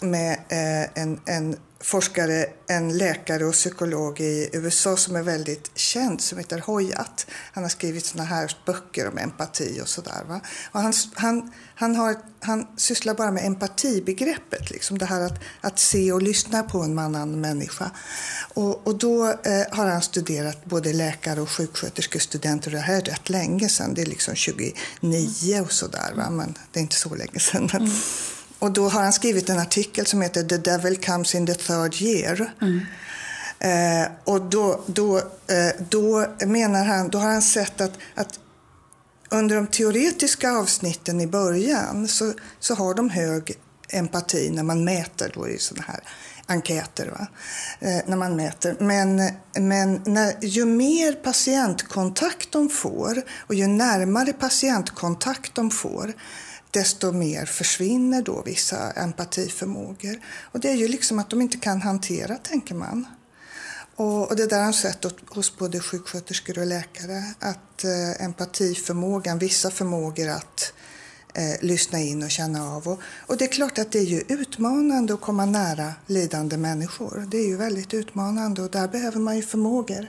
med 0.00 0.32
eh, 0.32 1.02
en, 1.02 1.20
en 1.26 1.56
forskare, 1.80 2.46
en 2.66 2.98
läkare 2.98 3.44
och 3.44 3.52
psykolog 3.52 4.20
i 4.20 4.50
USA 4.52 4.96
som 4.96 5.16
är 5.16 5.22
väldigt 5.22 5.70
känd 5.74 6.20
som 6.20 6.38
heter 6.38 6.58
Hoyat. 6.58 7.26
Han 7.52 7.64
har 7.64 7.68
skrivit 7.70 8.06
såna 8.06 8.24
här 8.24 8.56
böcker 8.66 9.08
om 9.08 9.18
empati 9.18 9.80
och 9.82 9.88
sådär. 9.88 10.40
Han, 10.72 10.92
han, 11.14 11.52
han, 11.74 11.96
har, 11.96 12.16
han 12.40 12.66
sysslar 12.76 13.14
bara 13.14 13.30
med 13.30 13.46
empatibegreppet, 13.46 14.70
liksom 14.70 14.98
det 14.98 15.06
här 15.06 15.20
att, 15.20 15.40
att 15.60 15.78
se 15.78 16.12
och 16.12 16.22
lyssna 16.22 16.62
på 16.62 16.78
en 16.78 16.98
annan 16.98 17.40
människa. 17.40 17.90
Och, 18.54 18.86
och 18.86 18.98
då 18.98 19.26
eh, 19.28 19.64
har 19.70 19.86
han 19.86 20.02
studerat 20.02 20.64
både 20.64 20.92
läkare 20.92 21.40
och 21.40 21.50
sjuksköterskestudenter 21.50 22.70
det 22.70 22.78
här 22.78 22.96
är 22.96 23.00
rätt 23.00 23.28
länge 23.28 23.68
sedan, 23.68 23.94
det 23.94 24.02
är 24.02 24.06
liksom 24.06 24.34
29 24.34 25.60
och 25.60 25.72
sådär, 25.72 26.12
men 26.30 26.54
det 26.72 26.80
är 26.80 26.82
inte 26.82 26.96
så 26.96 27.14
länge 27.14 27.40
sedan. 27.40 27.70
Mm. 27.72 27.90
Och 28.58 28.72
då 28.72 28.88
har 28.88 29.02
han 29.02 29.12
skrivit 29.12 29.48
en 29.48 29.58
artikel 29.58 30.06
som 30.06 30.22
heter 30.22 30.42
The 30.42 30.56
Devil 30.56 30.96
comes 30.96 31.34
in 31.34 31.46
the 31.46 31.54
third 31.54 32.02
year. 32.02 32.52
Mm. 32.60 32.80
Eh, 33.58 34.08
och 34.24 34.40
då, 34.42 34.80
då, 34.86 35.18
eh, 35.18 35.82
då 35.88 36.26
menar 36.46 36.84
han, 36.84 37.08
då 37.08 37.18
har 37.18 37.30
han 37.30 37.42
sett 37.42 37.80
att, 37.80 37.92
att 38.14 38.40
under 39.30 39.56
de 39.56 39.66
teoretiska 39.66 40.52
avsnitten 40.52 41.20
i 41.20 41.26
början 41.26 42.08
så, 42.08 42.32
så 42.60 42.74
har 42.74 42.94
de 42.94 43.10
hög 43.10 43.54
empati 43.88 44.50
när 44.50 44.62
man 44.62 44.84
mäter 44.84 45.32
då 45.34 45.48
i 45.48 45.58
sådana 45.58 45.84
här 45.86 46.00
enkäter. 46.46 47.06
Va? 47.06 47.26
Eh, 47.80 48.00
när 48.06 48.16
man 48.16 48.36
mäter. 48.36 48.76
Men, 48.80 49.30
men 49.52 50.02
när, 50.04 50.34
ju 50.40 50.64
mer 50.64 51.12
patientkontakt 51.12 52.52
de 52.52 52.68
får 52.68 53.22
och 53.46 53.54
ju 53.54 53.66
närmare 53.66 54.32
patientkontakt 54.32 55.54
de 55.54 55.70
får 55.70 56.12
desto 56.70 57.12
mer 57.12 57.44
försvinner 57.44 58.22
då 58.22 58.42
vissa 58.42 58.90
empatiförmågor. 58.90 60.20
Och 60.52 60.60
det 60.60 60.70
är 60.70 60.76
ju 60.76 60.88
liksom 60.88 61.18
att 61.18 61.30
de 61.30 61.40
inte 61.40 61.58
kan 61.58 61.82
hantera, 61.82 62.36
tänker 62.36 62.74
man. 62.74 63.06
Och, 63.96 64.36
det 64.36 64.46
där 64.46 64.58
har 64.58 64.64
jag 64.64 64.74
sett 64.74 65.06
hos 65.28 65.56
både 65.56 65.80
sjuksköterskor 65.80 66.58
och 66.58 66.66
läkare, 66.66 67.22
att 67.38 67.84
eh, 67.84 68.24
empatiförmågan, 68.24 69.38
vissa 69.38 69.70
förmågor 69.70 70.28
att 70.28 70.72
eh, 71.34 71.66
lyssna 71.66 72.00
in 72.00 72.22
och 72.22 72.30
känna 72.30 72.74
av. 72.74 72.88
Och, 72.88 73.00
och, 73.26 73.36
det 73.36 73.44
är 73.44 73.48
klart 73.48 73.78
att 73.78 73.92
det 73.92 73.98
är 73.98 74.04
ju 74.04 74.22
utmanande 74.28 75.14
att 75.14 75.20
komma 75.20 75.46
nära 75.46 75.92
lidande 76.06 76.56
människor. 76.56 77.24
Det 77.28 77.36
är 77.36 77.46
ju 77.46 77.56
väldigt 77.56 77.94
utmanande 77.94 78.62
och 78.62 78.70
där 78.70 78.88
behöver 78.88 79.18
man 79.18 79.36
ju 79.36 79.42
förmågor. 79.42 80.08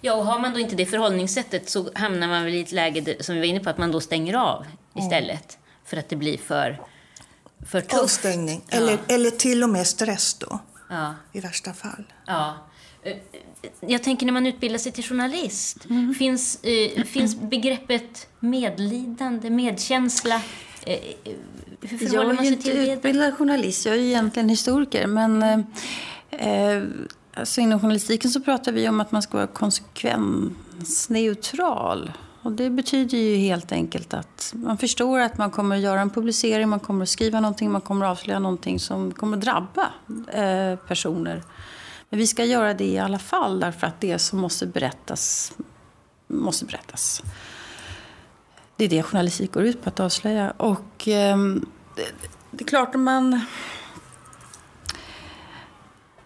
Ja, 0.00 0.14
och 0.14 0.26
har 0.26 0.38
man 0.38 0.52
då 0.52 0.58
inte 0.58 0.76
det 0.76 0.86
förhållningssättet 0.86 1.68
så 1.68 1.90
hamnar 1.94 2.28
man 2.28 2.44
väl 2.44 2.54
i 2.54 2.60
ett 2.60 2.72
läge 2.72 3.16
som 3.20 3.34
vi 3.34 3.40
var 3.40 3.46
inne 3.46 3.60
på, 3.60 3.70
att 3.70 3.78
man 3.78 3.92
då 3.92 4.00
stänger 4.00 4.34
av 4.34 4.64
istället. 4.94 5.50
Mm 5.50 5.59
för 5.90 5.96
att 5.96 6.08
det 6.08 6.16
blir 6.16 6.38
för, 6.38 6.80
för 7.66 7.80
tufft. 7.80 8.02
Avstängning, 8.02 8.62
ja. 8.68 8.76
eller, 8.76 8.98
eller 9.08 9.30
till 9.30 9.62
och 9.62 9.68
med 9.68 9.86
stress 9.86 10.34
då, 10.34 10.58
ja. 10.88 11.14
i 11.32 11.40
värsta 11.40 11.72
fall. 11.72 12.04
Ja. 12.26 12.56
Eh, 13.02 13.16
jag 13.80 14.02
tänker 14.02 14.26
när 14.26 14.32
man 14.32 14.46
utbildar 14.46 14.78
sig 14.78 14.92
till 14.92 15.04
journalist, 15.04 15.86
mm. 15.90 16.14
finns, 16.14 16.64
eh, 16.64 17.04
finns 17.04 17.36
begreppet 17.36 18.26
medlidande, 18.40 19.50
medkänsla? 19.50 20.42
Eh, 20.86 20.98
hur 21.80 22.14
jag 22.14 22.38
är 22.38 22.42
ju 22.42 22.48
inte 22.48 22.70
utbildad 22.70 23.36
journalist, 23.36 23.86
jag 23.86 23.94
är 23.94 24.00
egentligen 24.00 24.48
historiker. 24.48 25.06
Men 25.06 25.42
eh, 26.30 26.82
alltså 27.34 27.60
inom 27.60 27.80
journalistiken 27.80 28.30
så 28.30 28.40
pratar 28.40 28.72
vi 28.72 28.88
om 28.88 29.00
att 29.00 29.12
man 29.12 29.22
ska 29.22 29.36
vara 29.36 29.46
konsekvensneutral. 29.46 32.12
Och 32.42 32.52
det 32.52 32.70
betyder 32.70 33.18
ju 33.18 33.36
helt 33.36 33.72
enkelt 33.72 34.14
att 34.14 34.52
man 34.56 34.78
förstår 34.78 35.20
att 35.20 35.38
man 35.38 35.50
kommer 35.50 35.76
att 35.76 35.82
göra 35.82 36.00
en 36.00 36.10
publicering, 36.10 36.68
man 36.68 36.80
kommer 36.80 37.02
att 37.02 37.08
skriva 37.08 37.40
någonting, 37.40 37.70
man 37.70 37.80
kommer 37.80 38.06
att 38.06 38.10
avslöja 38.10 38.38
någonting 38.38 38.80
som 38.80 39.12
kommer 39.12 39.36
att 39.36 39.42
drabba 39.42 39.90
eh, 40.32 40.76
personer. 40.76 41.42
Men 42.08 42.18
vi 42.18 42.26
ska 42.26 42.44
göra 42.44 42.74
det 42.74 42.84
i 42.84 42.98
alla 42.98 43.18
fall 43.18 43.60
därför 43.60 43.86
att 43.86 44.00
det 44.00 44.18
som 44.18 44.38
måste 44.38 44.66
berättas, 44.66 45.52
måste 46.26 46.64
berättas. 46.64 47.22
Det 48.76 48.84
är 48.84 48.88
det 48.88 49.02
journalistik 49.02 49.52
går 49.52 49.62
ut 49.62 49.82
på, 49.82 49.88
att 49.88 50.00
avslöja. 50.00 50.50
Och 50.50 51.08
eh, 51.08 51.38
det, 51.96 52.06
det 52.50 52.64
är 52.64 52.68
klart 52.68 52.94
om 52.94 53.04
man... 53.04 53.40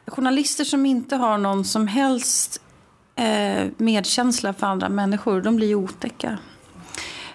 Journalister 0.07 0.65
som 0.65 0.87
inte 0.87 1.17
har 1.17 1.39
någon 1.39 1.65
som 1.65 1.87
helst 1.87 2.61
eh, 3.17 3.69
medkänsla 3.77 4.53
för 4.53 4.67
andra 4.67 4.89
människor, 4.89 5.41
de 5.41 5.57
blir 5.57 5.69
ju 5.69 5.75
otäcka. 5.75 6.39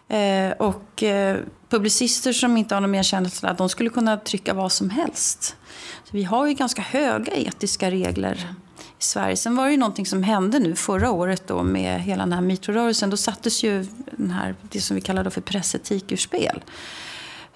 Eh, 0.07 0.51
och 0.51 1.03
eh, 1.03 1.37
publicister 1.69 2.33
som 2.33 2.57
inte 2.57 2.75
har 2.75 2.81
någon 2.81 2.91
medkänsla, 2.91 3.53
de 3.53 3.69
skulle 3.69 3.89
kunna 3.89 4.17
trycka 4.17 4.53
vad 4.53 4.71
som 4.71 4.89
helst. 4.89 5.55
Så 6.03 6.09
vi 6.11 6.23
har 6.23 6.47
ju 6.47 6.53
ganska 6.53 6.81
höga 6.81 7.33
etiska 7.33 7.91
regler 7.91 8.47
i 8.99 9.03
Sverige. 9.03 9.37
Sen 9.37 9.55
var 9.55 9.65
det 9.65 9.71
ju 9.71 9.77
någonting 9.77 10.05
som 10.05 10.23
hände 10.23 10.59
nu 10.59 10.75
förra 10.75 11.11
året 11.11 11.47
då 11.47 11.63
med 11.63 12.01
hela 12.01 12.23
den 12.23 12.33
här 12.33 12.41
metoo-rörelsen. 12.41 13.09
Då 13.09 13.17
sattes 13.17 13.63
ju 13.63 13.85
den 14.11 14.31
här, 14.31 14.55
det 14.61 14.81
som 14.81 14.95
vi 14.95 15.01
kallar 15.01 15.29
för 15.29 15.41
pressetik 15.41 16.11
ur 16.11 16.17
spel. 16.17 16.61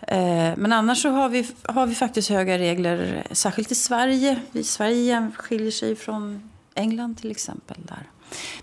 Eh, 0.08 0.54
men 0.58 0.74
annars 0.74 1.02
så 1.02 1.10
har 1.10 1.30
vi, 1.30 1.48
har 1.64 1.86
vi 1.86 1.96
faktiskt 1.96 2.30
höga 2.30 2.58
regler, 2.58 3.28
särskilt 3.32 3.72
i 3.72 3.76
Sverige. 3.76 4.40
I 4.52 4.64
Sverige 4.64 5.32
skiljer 5.38 5.72
sig 5.72 5.96
från 5.96 6.50
England 6.76 7.18
till 7.18 7.32
exempel. 7.32 7.78
där. 7.80 8.10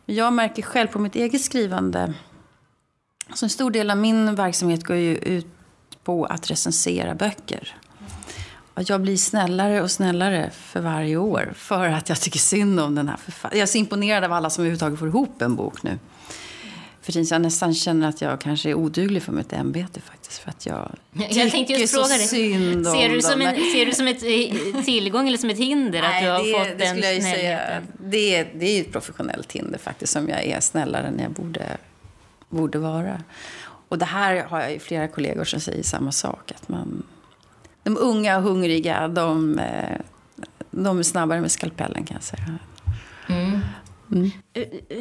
Men 0.06 0.16
jag 0.16 0.32
märker 0.32 0.62
själv 0.62 0.88
på 0.88 0.98
mitt 0.98 1.16
eget 1.16 1.40
skrivande. 1.40 2.14
Så 3.34 3.46
en 3.46 3.50
stor 3.50 3.70
del 3.70 3.90
av 3.90 3.96
min 3.96 4.34
verksamhet 4.34 4.84
går 4.84 4.96
ju 4.96 5.16
ut 5.16 5.46
på 6.04 6.24
att 6.24 6.50
recensera 6.50 7.14
böcker. 7.14 7.76
Och 8.74 8.82
jag 8.90 9.00
blir 9.00 9.16
snällare 9.16 9.82
och 9.82 9.90
snällare 9.90 10.50
för 10.50 10.80
varje 10.80 11.16
år. 11.16 11.52
För 11.56 11.88
att 11.88 12.08
jag 12.08 12.20
tycker 12.20 12.38
synd 12.38 12.80
om 12.80 12.94
den 12.94 13.08
här 13.08 13.16
författaren. 13.16 13.58
Jag 13.58 13.62
är 13.62 13.72
så 13.72 13.78
imponerad 13.78 14.24
av 14.24 14.32
alla 14.32 14.50
som 14.50 14.62
överhuvudtaget 14.62 14.98
får 14.98 15.08
ihop 15.08 15.42
en 15.42 15.56
bok 15.56 15.82
nu 15.82 15.98
för 17.10 17.12
tiden. 17.12 17.26
Så 17.26 17.34
jag 17.34 17.42
nästan 17.42 17.74
känner 17.74 18.08
att 18.08 18.20
jag 18.20 18.40
kanske 18.40 18.70
är 18.70 18.74
oduglig 18.74 19.22
för 19.22 19.32
mitt 19.32 19.52
ämbete 19.52 20.00
faktiskt. 20.00 20.38
För 20.38 20.50
att 20.50 20.66
jag, 20.66 20.90
jag 21.30 21.50
tänkte 21.50 21.72
just 21.72 21.94
fråga 21.94 22.08
dig. 22.08 22.26
Ser, 22.26 23.08
du 23.08 23.22
som 23.22 23.40
en, 23.40 23.54
ser 23.72 23.86
du 23.86 23.92
som 23.92 24.08
ett 24.08 24.22
eh, 24.22 24.84
tillgång 24.84 25.28
eller 25.28 25.38
som 25.38 25.50
ett 25.50 25.58
hinder 25.58 26.02
Nej, 26.02 26.16
att 26.16 26.22
du 26.22 26.30
har 26.30 26.44
det, 26.44 26.68
fått 26.68 26.78
det 26.78 26.84
den 26.84 26.98
jag 26.98 27.22
säga, 27.22 27.82
det, 27.98 28.36
är, 28.36 28.48
det 28.54 28.66
är 28.66 28.80
ett 28.80 28.92
professionellt 28.92 29.52
hinder 29.52 29.78
faktiskt 29.78 30.12
som 30.12 30.28
jag 30.28 30.44
är 30.44 30.60
snällare 30.60 31.06
än 31.06 31.18
jag 31.18 31.30
borde, 31.30 31.76
borde 32.48 32.78
vara. 32.78 33.22
Och 33.88 33.98
det 33.98 34.04
här 34.04 34.44
har 34.44 34.60
jag 34.60 34.82
flera 34.82 35.08
kollegor 35.08 35.44
som 35.44 35.60
säger 35.60 35.82
samma 35.82 36.12
sak. 36.12 36.52
Att 36.52 36.68
man, 36.68 37.02
de 37.82 37.96
unga 37.96 38.36
och 38.36 38.42
hungriga, 38.42 39.08
de, 39.08 39.58
eh, 39.58 39.98
de 40.70 40.98
är 40.98 41.02
snabbare 41.02 41.40
med 41.40 41.50
skalpellen 41.50 42.04
kan 42.04 42.14
jag 42.14 42.24
säga. 42.24 42.58
Mm. 44.12 44.30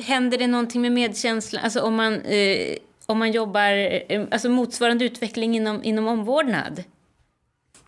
Händer 0.03 0.37
det 0.37 0.47
någonting 0.47 0.81
med 0.81 0.91
medkänslan? 0.91 1.63
Alltså 1.63 1.81
om 1.81 1.95
man, 1.95 2.21
eh, 2.21 2.77
om 3.05 3.19
man 3.19 3.31
jobbar, 3.31 3.71
eh, 4.11 4.25
alltså 4.31 4.49
motsvarande 4.49 5.05
utveckling 5.05 5.55
inom, 5.55 5.83
inom 5.83 6.07
omvårdnad? 6.07 6.83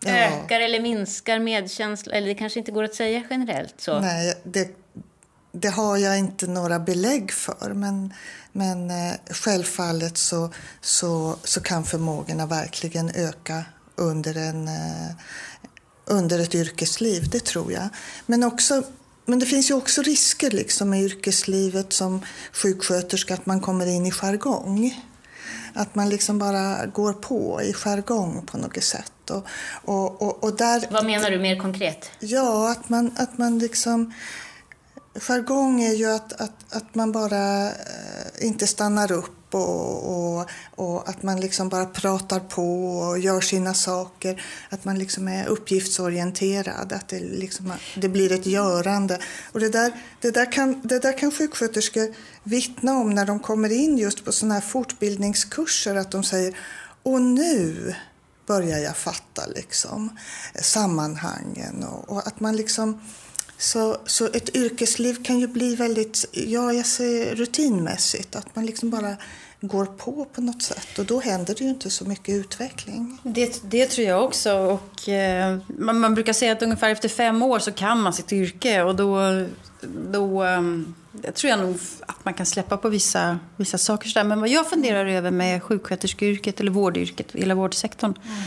Ja. 0.05 0.11
Ökar 0.11 0.59
eller 0.59 0.79
minskar 0.79 1.39
medkänsla? 1.39 2.13
Eller 2.13 2.27
det 2.27 2.35
kanske 2.35 2.59
inte 2.59 2.71
går 2.71 2.83
att 2.83 2.95
säga 2.95 3.23
generellt 3.29 3.81
så? 3.81 3.99
Nej, 3.99 4.33
det, 4.43 4.75
det 5.51 5.69
har 5.69 5.97
jag 5.97 6.19
inte 6.19 6.47
några 6.47 6.79
belägg 6.79 7.31
för. 7.31 7.73
Men, 7.73 8.13
men 8.51 8.91
eh, 8.91 9.13
självfallet 9.29 10.17
så, 10.17 10.53
så, 10.81 11.35
så 11.43 11.61
kan 11.61 11.83
förmågorna 11.83 12.45
verkligen 12.45 13.09
öka 13.15 13.65
under, 13.95 14.37
en, 14.37 14.67
eh, 14.67 15.11
under 16.05 16.39
ett 16.39 16.55
yrkesliv, 16.55 17.29
det 17.29 17.45
tror 17.45 17.71
jag. 17.71 17.89
Men 18.25 18.43
också 18.43 18.83
men 19.31 19.39
det 19.39 19.45
finns 19.45 19.69
ju 19.69 19.73
också 19.73 20.01
risker 20.01 20.51
liksom 20.51 20.93
i 20.93 21.03
yrkeslivet 21.03 21.93
som 21.93 22.25
sjuksköterska 22.53 23.33
att 23.33 23.45
man 23.45 23.61
kommer 23.61 23.87
in 23.87 24.05
i 24.05 24.11
jargong. 24.11 25.03
Att 25.73 25.95
man 25.95 26.09
liksom 26.09 26.39
bara 26.39 26.85
går 26.85 27.13
på 27.13 27.61
i 27.61 27.73
jargong 27.73 28.45
på 28.45 28.57
något 28.57 28.83
sätt. 28.83 29.29
Och, 29.29 29.45
och, 29.85 30.21
och, 30.21 30.43
och 30.43 30.57
där, 30.57 30.83
Vad 30.91 31.05
menar 31.05 31.31
du 31.31 31.39
mer 31.39 31.59
konkret? 31.59 32.11
Ja, 32.19 32.71
att 32.71 32.89
man, 32.89 33.11
att 33.17 33.37
man 33.37 33.59
liksom... 33.59 34.13
Jargong 35.13 35.81
är 35.81 35.93
ju 35.93 36.05
att, 36.05 36.33
att, 36.33 36.73
att 36.73 36.95
man 36.95 37.11
bara 37.11 37.67
eh, 37.67 38.45
inte 38.47 38.67
stannar 38.67 39.11
upp 39.11 39.55
och, 39.55 40.39
och, 40.39 40.49
och, 40.75 41.09
att 41.09 41.23
man 41.23 41.39
liksom 41.39 41.69
bara 41.69 41.85
pratar 41.85 42.39
på 42.39 42.97
och 42.97 43.19
gör 43.19 43.41
sina 43.41 43.73
saker. 43.73 44.43
Att 44.69 44.85
man 44.85 44.99
liksom 44.99 45.27
är 45.27 45.45
uppgiftsorienterad, 45.47 46.93
att 46.93 47.07
det, 47.07 47.19
liksom, 47.19 47.73
det 47.95 48.09
blir 48.09 48.31
ett 48.31 48.45
görande. 48.45 49.19
Och 49.51 49.59
det 49.59 49.69
där, 49.69 49.91
det, 50.21 50.31
där 50.31 50.51
kan, 50.51 50.81
det 50.83 50.99
där 50.99 51.17
kan 51.17 51.31
sjuksköterskor 51.31 52.15
vittna 52.43 52.97
om 52.97 53.09
när 53.09 53.25
de 53.25 53.39
kommer 53.39 53.71
in 53.71 53.97
just 53.97 54.25
på 54.25 54.31
sådana 54.31 54.53
här 54.53 54.61
fortbildningskurser. 54.61 55.95
Att 55.95 56.11
de 56.11 56.23
säger, 56.23 56.57
och 57.03 57.21
nu 57.21 57.95
börjar 58.47 58.79
jag 58.79 58.97
fatta 58.97 59.45
liksom 59.55 60.17
eh, 60.53 60.61
sammanhangen. 60.61 61.83
Och, 61.83 62.09
och 62.09 62.27
att 62.27 62.39
man 62.39 62.55
liksom... 62.55 63.01
Så, 63.61 63.97
så 64.05 64.25
ett 64.25 64.55
yrkesliv 64.55 65.23
kan 65.23 65.39
ju 65.39 65.47
bli 65.47 65.75
väldigt, 65.75 66.25
ja 66.31 66.73
jag 66.73 66.85
säger 66.85 67.35
rutinmässigt, 67.35 68.35
att 68.35 68.55
man 68.55 68.65
liksom 68.65 68.89
bara 68.89 69.15
går 69.61 69.85
på 69.85 70.25
på 70.25 70.41
något 70.41 70.61
sätt 70.61 70.99
och 70.99 71.05
då 71.05 71.19
händer 71.19 71.55
det 71.57 71.63
ju 71.63 71.69
inte 71.69 71.89
så 71.89 72.05
mycket 72.05 72.35
utveckling. 72.35 73.17
Det, 73.23 73.61
det 73.63 73.85
tror 73.85 74.07
jag 74.07 74.23
också. 74.23 74.53
Och, 74.53 75.09
eh, 75.09 75.57
man, 75.67 75.99
man, 75.99 76.13
brukar 76.13 76.33
säga 76.33 76.51
att 76.51 76.61
ungefär 76.61 76.89
efter 76.89 77.09
fem 77.09 77.41
år 77.41 77.59
så 77.59 77.71
kan 77.71 78.01
man 78.01 78.13
sitt 78.13 78.33
yrke 78.33 78.81
och 78.81 78.95
då, 78.95 79.19
då 80.11 80.43
eh, 80.43 80.61
jag 81.23 81.35
tror 81.35 81.49
jag 81.49 81.59
nog 81.59 81.77
att 82.05 82.25
man 82.25 82.33
kan 82.33 82.45
släppa 82.45 82.77
på 82.77 82.89
vissa, 82.89 83.39
vissa 83.55 83.77
saker. 83.77 84.09
Sådär. 84.09 84.23
Men 84.23 84.39
vad 84.39 84.49
jag 84.49 84.69
funderar 84.69 85.05
över 85.05 85.31
med 85.31 85.63
sjuksköterskeyrket 85.63 86.59
eller 86.59 86.71
vårdyrket, 86.71 87.31
hela 87.31 87.55
vårdsektorn. 87.55 88.13
Mm. 88.23 88.43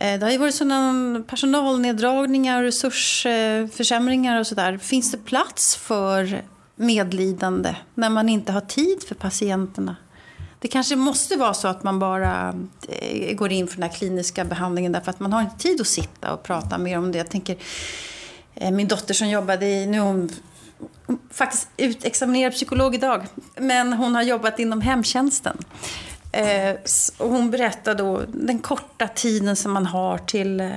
Eh, 0.00 0.18
det 0.18 0.26
har 0.26 0.32
ju 0.32 0.38
varit 0.38 0.54
sådana 0.54 0.90
mm, 0.90 1.24
personalneddragningar, 1.24 2.62
resursförsämringar 2.62 4.40
och 4.40 4.46
sådär. 4.46 4.78
Finns 4.78 5.10
det 5.10 5.18
plats 5.18 5.76
för 5.76 6.42
medlidande 6.76 7.76
när 7.94 8.10
man 8.10 8.28
inte 8.28 8.52
har 8.52 8.60
tid 8.60 9.02
för 9.08 9.14
patienterna? 9.14 9.96
Det 10.58 10.68
kanske 10.68 10.96
måste 10.96 11.36
vara 11.36 11.54
så 11.54 11.68
att 11.68 11.82
man 11.82 11.98
bara 11.98 12.54
eh, 12.88 13.34
går 13.34 13.52
in 13.52 13.68
för 13.68 13.74
den 13.74 13.90
här 13.90 13.96
kliniska 13.96 14.44
behandlingen 14.44 14.92
därför 14.92 15.10
att 15.10 15.20
man 15.20 15.32
har 15.32 15.40
inte 15.40 15.58
tid 15.58 15.80
att 15.80 15.86
sitta 15.86 16.32
och 16.32 16.42
prata 16.42 16.78
mer 16.78 16.98
om 16.98 17.12
det. 17.12 17.18
Jag 17.18 17.30
tänker, 17.30 17.56
eh, 18.54 18.70
min 18.70 18.88
dotter 18.88 19.14
som 19.14 19.28
jobbade 19.28 19.66
i, 19.66 19.86
nu 19.86 19.96
är 19.96 20.02
hon 20.02 20.30
faktiskt 21.30 21.68
utexaminerad 21.76 22.52
psykolog 22.52 22.94
idag, 22.94 23.26
men 23.56 23.92
hon 23.92 24.14
har 24.14 24.22
jobbat 24.22 24.58
inom 24.58 24.80
hemtjänsten. 24.80 25.56
Eh, 26.32 26.76
och 27.18 27.28
hon 27.28 27.50
berättar 27.50 27.94
då 27.94 28.22
den 28.28 28.58
korta 28.58 29.08
tiden 29.08 29.56
som 29.56 29.72
man 29.72 29.86
har 29.86 30.18
till, 30.18 30.72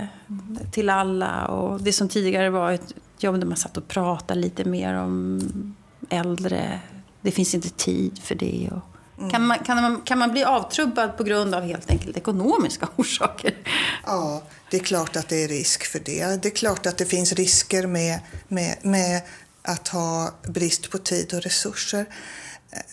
till 0.71 0.89
alla 0.89 1.45
och 1.45 1.81
det 1.81 1.93
som 1.93 2.09
tidigare 2.09 2.49
var 2.49 2.71
ett 2.71 2.93
jobb 3.19 3.39
där 3.39 3.47
man 3.47 3.57
satt 3.57 3.77
och 3.77 3.87
pratade 3.87 4.39
lite 4.39 4.63
mer 4.63 4.93
om 4.93 5.75
äldre. 6.09 6.79
Det 7.21 7.31
finns 7.31 7.55
inte 7.55 7.69
tid 7.69 8.19
för 8.23 8.35
det. 8.35 8.69
Och 8.71 8.93
Mm. 9.17 9.31
Kan, 9.31 9.47
man, 9.47 9.59
kan, 9.59 9.81
man, 9.81 10.01
kan 10.01 10.19
man 10.19 10.31
bli 10.31 10.43
avtrubbad 10.43 11.17
på 11.17 11.23
grund 11.23 11.55
av 11.55 11.63
helt 11.63 11.89
enkelt 11.89 12.17
ekonomiska 12.17 12.87
orsaker? 12.95 13.53
Ja, 14.05 14.43
det 14.69 14.77
är 14.77 14.83
klart 14.83 15.15
att 15.15 15.29
det 15.29 15.43
är 15.43 15.47
risk 15.47 15.85
för 15.85 15.99
det. 15.99 16.41
Det 16.41 16.47
är 16.47 16.55
klart 16.55 16.85
att 16.85 16.97
det 16.97 17.05
finns 17.05 17.33
risker 17.33 17.87
med, 17.87 18.19
med, 18.47 18.77
med 18.81 19.21
att 19.61 19.87
ha 19.87 20.31
brist 20.47 20.89
på 20.89 20.97
tid 20.97 21.33
och 21.33 21.41
resurser. 21.41 22.05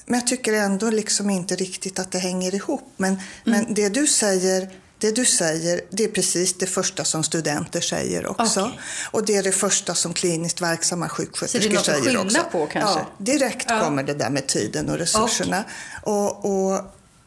Men 0.07 0.21
jag 0.21 0.27
tycker 0.27 0.53
ändå 0.53 0.91
liksom 0.91 1.31
inte 1.31 1.57
riktigt 1.57 1.99
att 1.99 2.13
det 2.13 2.19
hänger 2.19 2.55
ihop. 2.55 2.93
Men, 2.97 3.13
mm. 3.13 3.21
men 3.45 3.75
det 3.75 3.89
du 3.89 4.07
säger 4.07 4.71
det 5.01 5.17
du 5.17 5.25
säger, 5.25 5.81
det 5.91 6.05
är 6.05 6.09
precis 6.09 6.59
det 6.59 6.67
första 6.67 7.05
som 7.05 7.23
studenter 7.23 7.81
säger 7.81 8.27
också. 8.27 8.61
Okay. 8.61 8.73
Och 9.11 9.25
det 9.25 9.37
är 9.37 9.43
det 9.43 9.53
första 9.53 9.95
som 9.95 10.15
kliniskt 10.15 10.61
verksamma 10.61 11.09
sjuksköterskor 11.09 11.61
säger 11.61 11.79
också. 11.79 11.93
Så 11.93 12.05
det 12.05 12.11
är 12.11 12.15
något 12.15 12.27
att 12.27 12.33
skylla 12.33 12.45
på 12.45 12.67
kanske? 12.67 13.01
Ja, 13.01 13.07
direkt 13.19 13.67
ja. 13.69 13.81
kommer 13.81 14.03
det 14.03 14.15
där 14.15 14.31
med 14.31 14.47
tiden 14.47 14.89
och 14.89 14.99
resurserna. 14.99 15.65
Okay. 16.03 16.15
Och, 16.15 16.45
och, 16.45 16.81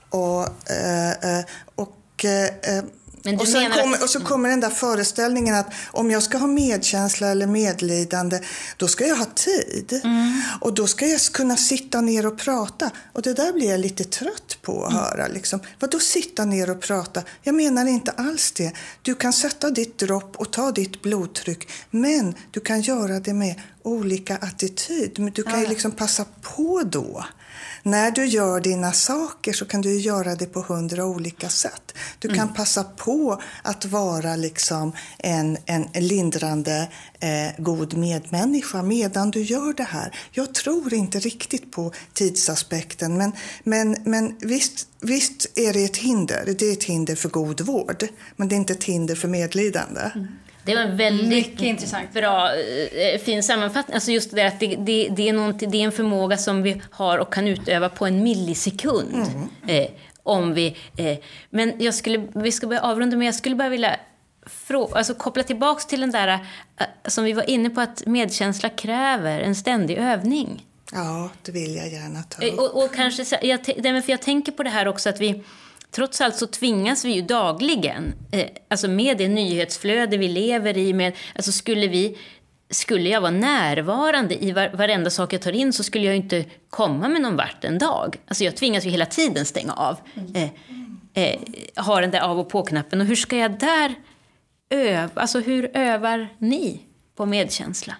och, 0.10 0.72
äh, 0.72 1.44
och 1.76 2.26
äh, 2.26 2.84
och, 3.40 3.48
sen 3.48 3.72
kommer, 3.72 3.98
att... 3.98 4.04
och 4.04 4.10
så 4.10 4.20
kommer 4.20 4.50
den 4.50 4.60
där 4.60 4.70
föreställningen 4.70 5.56
att 5.56 5.74
om 5.92 6.12
jag 6.12 6.24
ska 6.24 6.38
ha 6.38 6.48
medkänsla 6.48 7.28
eller 7.28 7.48
medlidande, 7.48 8.40
då 8.78 8.88
ska 8.88 9.08
jag 9.08 9.16
ha 9.16 9.26
tid. 9.26 10.00
Mm. 10.04 10.42
Och 10.62 10.74
då 10.74 10.88
ska 10.88 11.08
jag 11.08 11.22
kunna 11.22 11.58
sitta 11.58 12.02
ner 12.02 12.26
och 12.26 12.38
prata. 12.38 12.92
Och 13.14 13.22
det 13.22 13.34
där 13.34 13.54
blir 13.54 13.70
jag 13.70 13.80
lite 13.80 14.04
trött 14.04 14.58
på 14.62 14.86
att 14.86 14.92
mm. 14.92 15.04
höra. 15.04 15.28
Liksom. 15.28 15.60
Vadå 15.80 16.00
sitta 16.00 16.46
ner 16.46 16.70
och 16.70 16.82
prata? 16.82 17.24
Jag 17.42 17.56
menar 17.56 17.86
inte 17.86 18.12
alls 18.12 18.52
det. 18.52 18.72
Du 19.02 19.16
kan 19.16 19.34
sätta 19.34 19.70
ditt 19.70 19.98
dropp 19.98 20.36
och 20.36 20.52
ta 20.52 20.72
ditt 20.72 21.02
blodtryck, 21.02 21.70
men 21.90 22.36
du 22.52 22.60
kan 22.60 22.82
göra 22.82 23.20
det 23.20 23.34
med 23.34 23.62
olika 23.84 24.38
attityd. 24.38 25.20
Men 25.20 25.32
du 25.34 25.44
kan 25.44 25.62
ju 25.62 25.68
liksom 25.68 25.92
passa 25.92 26.26
på 26.42 26.84
då 26.86 27.26
när 27.84 28.12
du 28.12 28.26
gör 28.26 28.60
dina 28.60 28.92
saker 28.92 29.54
så 29.54 29.66
kan 29.66 29.82
du 29.82 30.00
göra 30.00 30.36
det 30.36 30.46
på 30.46 30.62
hundra 30.62 31.06
olika 31.06 31.50
sätt. 31.50 31.94
Du 32.20 32.28
kan 32.28 32.40
mm. 32.40 32.54
passa 32.54 32.84
på 32.84 33.42
att 33.62 33.86
vara 33.86 34.36
liksom 34.36 34.92
en, 35.18 35.58
en 35.66 35.88
lindrande, 35.94 36.90
eh, 37.20 37.64
god 37.64 37.94
medmänniska 37.94 38.82
medan 38.82 39.32
du 39.32 39.42
gör 39.42 39.74
det 39.74 39.84
här. 39.84 40.16
Jag 40.32 40.54
tror 40.54 40.94
inte 40.94 41.20
riktigt 41.20 41.72
på 41.72 41.92
tidsaspekten, 42.14 43.18
men, 43.18 43.32
men, 43.64 43.96
men 44.04 44.38
visst, 44.40 44.88
visst 45.00 45.48
är 45.56 45.74
det 45.74 45.84
ett 45.84 45.98
hinder. 45.98 46.56
Det 46.60 46.66
är 46.66 46.74
ett 46.74 46.84
hinder 46.84 47.16
för 47.16 47.30
god 47.30 47.62
vård, 47.62 48.08
men 48.36 48.48
det 48.48 48.56
är 48.56 48.58
inte 48.58 48.74
ett 48.74 48.84
hinder 48.84 49.16
för 49.16 49.28
medlidande. 49.28 50.12
Mm. 50.16 50.28
Det 50.66 50.76
var 50.76 50.82
en 50.82 50.98
väldigt 50.98 51.62
intressant. 51.62 52.14
bra, 52.14 52.56
eh, 52.56 53.20
fin 53.22 53.44
sammanfattning. 53.44 53.96
Alltså 53.96 54.12
just 54.12 54.36
det 54.36 54.48
att 54.48 54.60
det, 54.60 54.68
det, 54.68 55.10
det, 55.10 55.30
är 55.30 55.68
det 55.68 55.78
är 55.78 55.84
en 55.84 55.92
förmåga 55.92 56.38
som 56.38 56.64
vi 56.64 56.82
har 56.92 57.18
och 57.18 57.34
kan 57.34 57.48
utöva 57.48 57.90
på 57.90 58.06
en 58.06 58.24
millisekund. 58.24 59.14
Mm. 59.14 59.50
Eh, 59.68 59.90
om 60.24 60.54
vi, 60.54 60.78
eh, 60.98 61.18
men 61.50 61.74
jag 61.80 61.96
skulle, 61.96 62.28
vi 62.34 62.52
ska 62.52 62.68
börja 62.68 62.82
avrunda, 62.82 63.18
men 63.18 63.26
jag 63.26 63.36
skulle 63.36 63.56
bara 63.56 63.70
vilja 63.70 64.00
frå, 64.46 64.96
alltså 64.96 65.14
koppla 65.14 65.44
tillbaks 65.44 65.86
till 65.86 66.02
den 66.02 66.12
där 66.12 66.28
eh, 66.28 66.86
som 67.06 67.24
vi 67.24 67.34
var 67.34 67.50
inne 67.50 67.70
på, 67.70 67.82
att 67.82 68.06
medkänsla 68.06 68.70
kräver 68.70 69.40
en 69.40 69.56
ständig 69.56 69.98
övning. 69.98 70.66
Ja, 70.92 71.30
det 71.42 71.52
vill 71.52 71.76
jag 71.76 71.90
gärna 71.90 72.24
ta 72.24 72.46
upp. 72.46 72.60
Och, 72.60 72.84
och 72.84 72.96
kanske, 72.96 73.24
jag, 73.42 73.66
för 73.66 74.10
jag 74.12 74.22
tänker 74.22 74.52
på 74.52 74.64
det 74.64 74.70
här 74.70 74.88
också 74.88 75.10
att 75.10 75.22
vi 75.22 75.44
Trots 75.96 76.22
allt 76.22 76.36
så 76.36 76.48
tvingas 76.48 77.06
vi 77.06 77.12
ju 77.12 77.22
dagligen, 77.22 78.14
eh, 78.32 78.48
alltså 78.70 78.88
med 78.88 79.18
det 79.18 79.28
nyhetsflöde 79.28 80.18
vi 80.18 80.28
lever 80.28 80.78
i, 80.78 80.94
med, 80.94 81.14
alltså 81.36 81.52
skulle 81.52 81.88
vi 81.88 82.18
skulle 82.70 83.10
jag 83.10 83.22
vara 83.22 83.32
närvarande 83.32 84.44
i 84.44 84.52
var, 84.52 84.70
varenda 84.70 85.10
sak 85.10 85.34
jag 85.34 85.42
tar 85.42 85.52
in 85.52 85.74
så 85.74 85.84
skulle 85.84 86.06
jag 86.06 86.16
inte 86.16 86.46
komma 86.70 87.08
med 87.08 87.22
någon 87.22 87.36
vart 87.36 87.64
en 87.64 87.78
dag. 87.78 88.16
Alltså 88.28 88.44
jag 88.44 88.56
tvingas 88.56 88.86
ju 88.86 88.90
hela 88.90 89.06
tiden 89.06 89.46
stänga 89.46 89.74
av. 89.74 89.98
Eh, 90.34 90.50
eh, 91.14 91.40
ha 91.76 92.02
den 92.02 92.12
där 92.12 92.20
av 92.20 92.40
och 92.40 92.50
på-knappen. 92.50 93.02
Och 93.02 93.08
hur 93.08 93.16
ska 93.16 93.38
jag 93.38 93.60
där 93.60 93.96
öva? 94.70 95.22
Alltså 95.22 95.40
hur 95.40 95.78
övar 95.78 96.30
ni 96.38 96.82
på 97.16 97.26
medkänsla? 97.26 97.96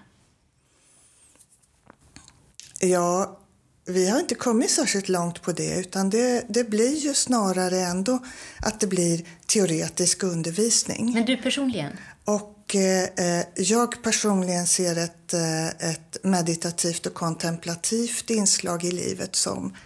Ja, 2.80 3.40
vi 3.86 4.08
har 4.08 4.20
inte 4.20 4.34
kommit 4.34 4.70
särskilt 4.70 5.08
långt 5.08 5.42
på 5.42 5.52
det 5.52 5.78
utan 5.78 6.10
det, 6.10 6.44
det 6.48 6.64
blir 6.64 6.96
ju 6.96 7.14
snarare 7.14 7.80
ändå 7.80 8.18
att 8.60 8.80
det 8.80 8.86
blir 8.86 9.24
teoretisk 9.46 10.22
undervisning. 10.22 11.12
Men 11.14 11.24
du 11.24 11.36
personligen? 11.36 11.92
Och 12.24 12.74
eh, 12.74 13.44
jag 13.56 14.02
personligen 14.02 14.66
ser 14.66 14.96
ett, 14.98 15.34
eh, 15.34 15.90
ett 15.90 16.16
meditativt 16.22 17.06
och 17.06 17.14
kontemplativt 17.14 18.30
inslag 18.30 18.84
i 18.84 18.90
livet 18.90 19.36
som 19.36 19.76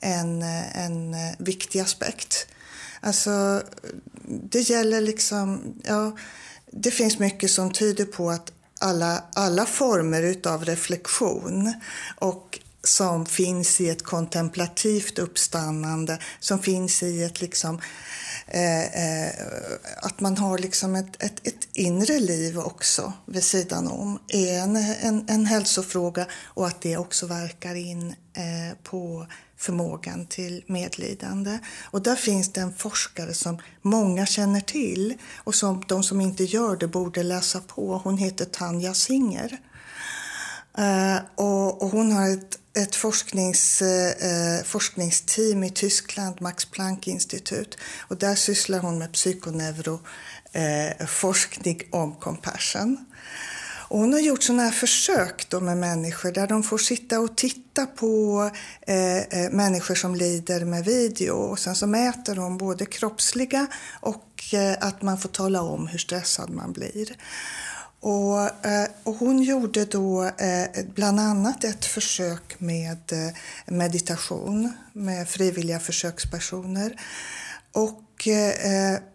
en, 0.00 0.42
eh, 0.42 0.84
en 0.84 1.14
eh, 1.14 1.34
viktig 1.38 1.80
aspekt. 1.80 2.46
Alltså, 3.00 3.62
det 4.50 4.60
gäller 4.60 5.00
liksom, 5.00 5.74
ja, 5.84 6.16
det 6.70 6.90
finns 6.90 7.18
mycket 7.18 7.50
som 7.50 7.72
tyder 7.72 8.04
på 8.04 8.30
att 8.30 8.52
alla, 8.80 9.24
alla 9.34 9.66
former 9.66 10.22
utav 10.22 10.64
reflektion 10.64 11.74
och 12.16 12.60
som 12.86 13.26
finns 13.26 13.80
i 13.80 13.88
ett 13.88 14.02
kontemplativt 14.02 15.18
uppstannande, 15.18 16.18
som 16.40 16.58
finns 16.58 17.02
i 17.02 17.22
ett 17.22 17.40
liksom 17.40 17.80
eh, 18.46 18.82
eh, 18.82 19.32
att 20.02 20.20
man 20.20 20.38
har 20.38 20.58
liksom 20.58 20.94
ett, 20.94 21.22
ett, 21.22 21.46
ett, 21.46 21.68
inre 21.72 22.20
liv 22.20 22.58
också 22.58 23.12
vid 23.26 23.44
sidan 23.44 23.88
om 23.88 24.18
är 24.28 24.58
en, 24.58 24.76
en, 24.76 25.24
en 25.28 25.46
hälsofråga 25.46 26.26
och 26.44 26.66
att 26.66 26.80
det 26.80 26.96
också 26.96 27.26
verkar 27.26 27.74
in 27.74 28.14
eh, 28.34 28.76
på 28.82 29.26
förmågan 29.56 30.26
till 30.26 30.64
medlidande. 30.66 31.58
Och 31.84 32.02
där 32.02 32.16
finns 32.16 32.52
det 32.52 32.60
en 32.60 32.72
forskare 32.72 33.34
som 33.34 33.58
många 33.82 34.26
känner 34.26 34.60
till 34.60 35.14
och 35.36 35.54
som 35.54 35.84
de 35.88 36.02
som 36.02 36.20
inte 36.20 36.44
gör 36.44 36.76
det 36.76 36.88
borde 36.88 37.22
läsa 37.22 37.60
på. 37.60 38.00
Hon 38.04 38.18
heter 38.18 38.44
Tanja 38.44 38.94
Singer. 38.94 39.58
Eh, 40.78 41.18
och, 41.34 41.82
och, 41.82 41.90
hon 41.90 42.12
har 42.12 42.30
ett 42.30 42.58
ett 42.76 42.96
forsknings, 42.96 43.82
eh, 43.82 44.64
forskningsteam 44.64 45.64
i 45.64 45.70
Tyskland, 45.70 46.40
Max 46.40 46.64
Planck-institut. 46.64 47.78
Och 48.08 48.16
där 48.16 48.34
sysslar 48.34 48.78
hon 48.78 48.98
med 48.98 49.12
psykoneuroforskning 49.12 51.80
eh, 51.92 52.00
om 52.00 52.14
compassion. 52.14 53.06
Och 53.88 53.98
hon 53.98 54.12
har 54.12 54.20
gjort 54.20 54.42
sådana 54.42 54.62
här 54.62 54.70
försök 54.70 55.48
då 55.48 55.60
med 55.60 55.76
människor 55.76 56.32
där 56.32 56.46
de 56.46 56.62
får 56.62 56.78
sitta 56.78 57.20
och 57.20 57.36
titta 57.36 57.86
på 57.86 58.50
eh, 58.86 59.18
eh 59.18 59.50
människor 59.50 59.94
som 59.94 60.14
lider 60.14 60.64
med 60.64 60.84
video 60.84 61.32
och 61.32 61.58
sen 61.58 61.74
så 61.74 61.86
mäter 61.86 62.36
hon 62.36 62.58
både 62.58 62.86
kroppsliga 62.86 63.66
och 64.00 64.54
eh, 64.54 64.76
att 64.80 65.02
man 65.02 65.18
får 65.18 65.28
tala 65.28 65.62
om 65.62 65.86
hur 65.86 65.98
stressad 65.98 66.50
man 66.50 66.72
blir. 66.72 67.16
Och, 68.06 68.66
eh, 68.66 68.88
och, 69.02 69.14
hon 69.14 69.42
gjorde 69.42 69.84
då 69.84 70.24
eh, 70.24 70.84
bland 70.94 71.20
annat 71.20 71.64
ett 71.64 71.84
försök 71.84 72.60
med 72.60 73.12
eh, 73.12 73.34
meditation 73.74 74.72
med 74.92 75.28
frivilliga 75.28 75.80
försökspersoner. 75.80 77.00
Och 77.72 78.02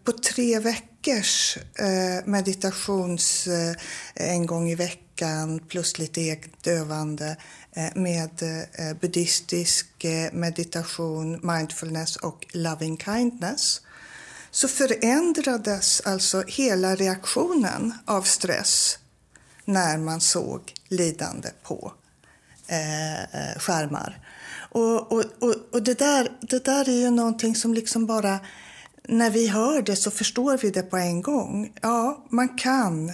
på 0.04 0.12
tre 0.12 0.60
veckors 0.60 1.58
meditations 2.26 3.48
en 4.16 4.46
gång 4.46 4.70
i 4.70 4.76
veckan 4.76 5.60
plus 5.68 5.98
lite 5.98 6.22
eget 6.22 6.68
övande 6.68 7.38
med 7.96 8.30
buddhistisk 9.02 10.06
meditation, 10.32 11.40
mindfulness 11.44 12.16
och 12.16 12.46
loving 12.54 12.98
kindness 12.98 13.82
så 14.52 14.68
förändrades 14.68 16.02
alltså 16.06 16.44
hela 16.48 16.96
reaktionen 16.96 17.94
av 18.06 18.22
stress 18.22 19.00
när 19.66 19.98
man 19.98 20.22
såg 20.22 20.74
lidande 20.88 21.50
på 21.64 21.94
eh, 22.68 23.22
eh, 23.22 23.58
skärmar. 23.58 24.28
Och, 24.72 25.12
och, 25.12 25.24
och, 25.40 25.56
och, 25.72 25.84
det, 25.84 26.00
där, 26.00 26.32
det 26.42 26.66
där 26.66 26.90
är 26.90 27.00
ju 27.00 27.10
någonting 27.10 27.56
som 27.56 27.74
liksom 27.74 28.06
bara... 28.06 28.40
När 29.08 29.30
vi 29.30 29.48
hör 29.48 29.82
det 29.82 29.96
så 29.96 30.12
förstår 30.12 30.58
vi 30.58 30.70
det 30.70 30.84
på 30.84 30.98
en 30.98 31.22
gång. 31.22 31.74
Ja, 31.82 32.26
man 32.30 32.50
kan 32.50 33.12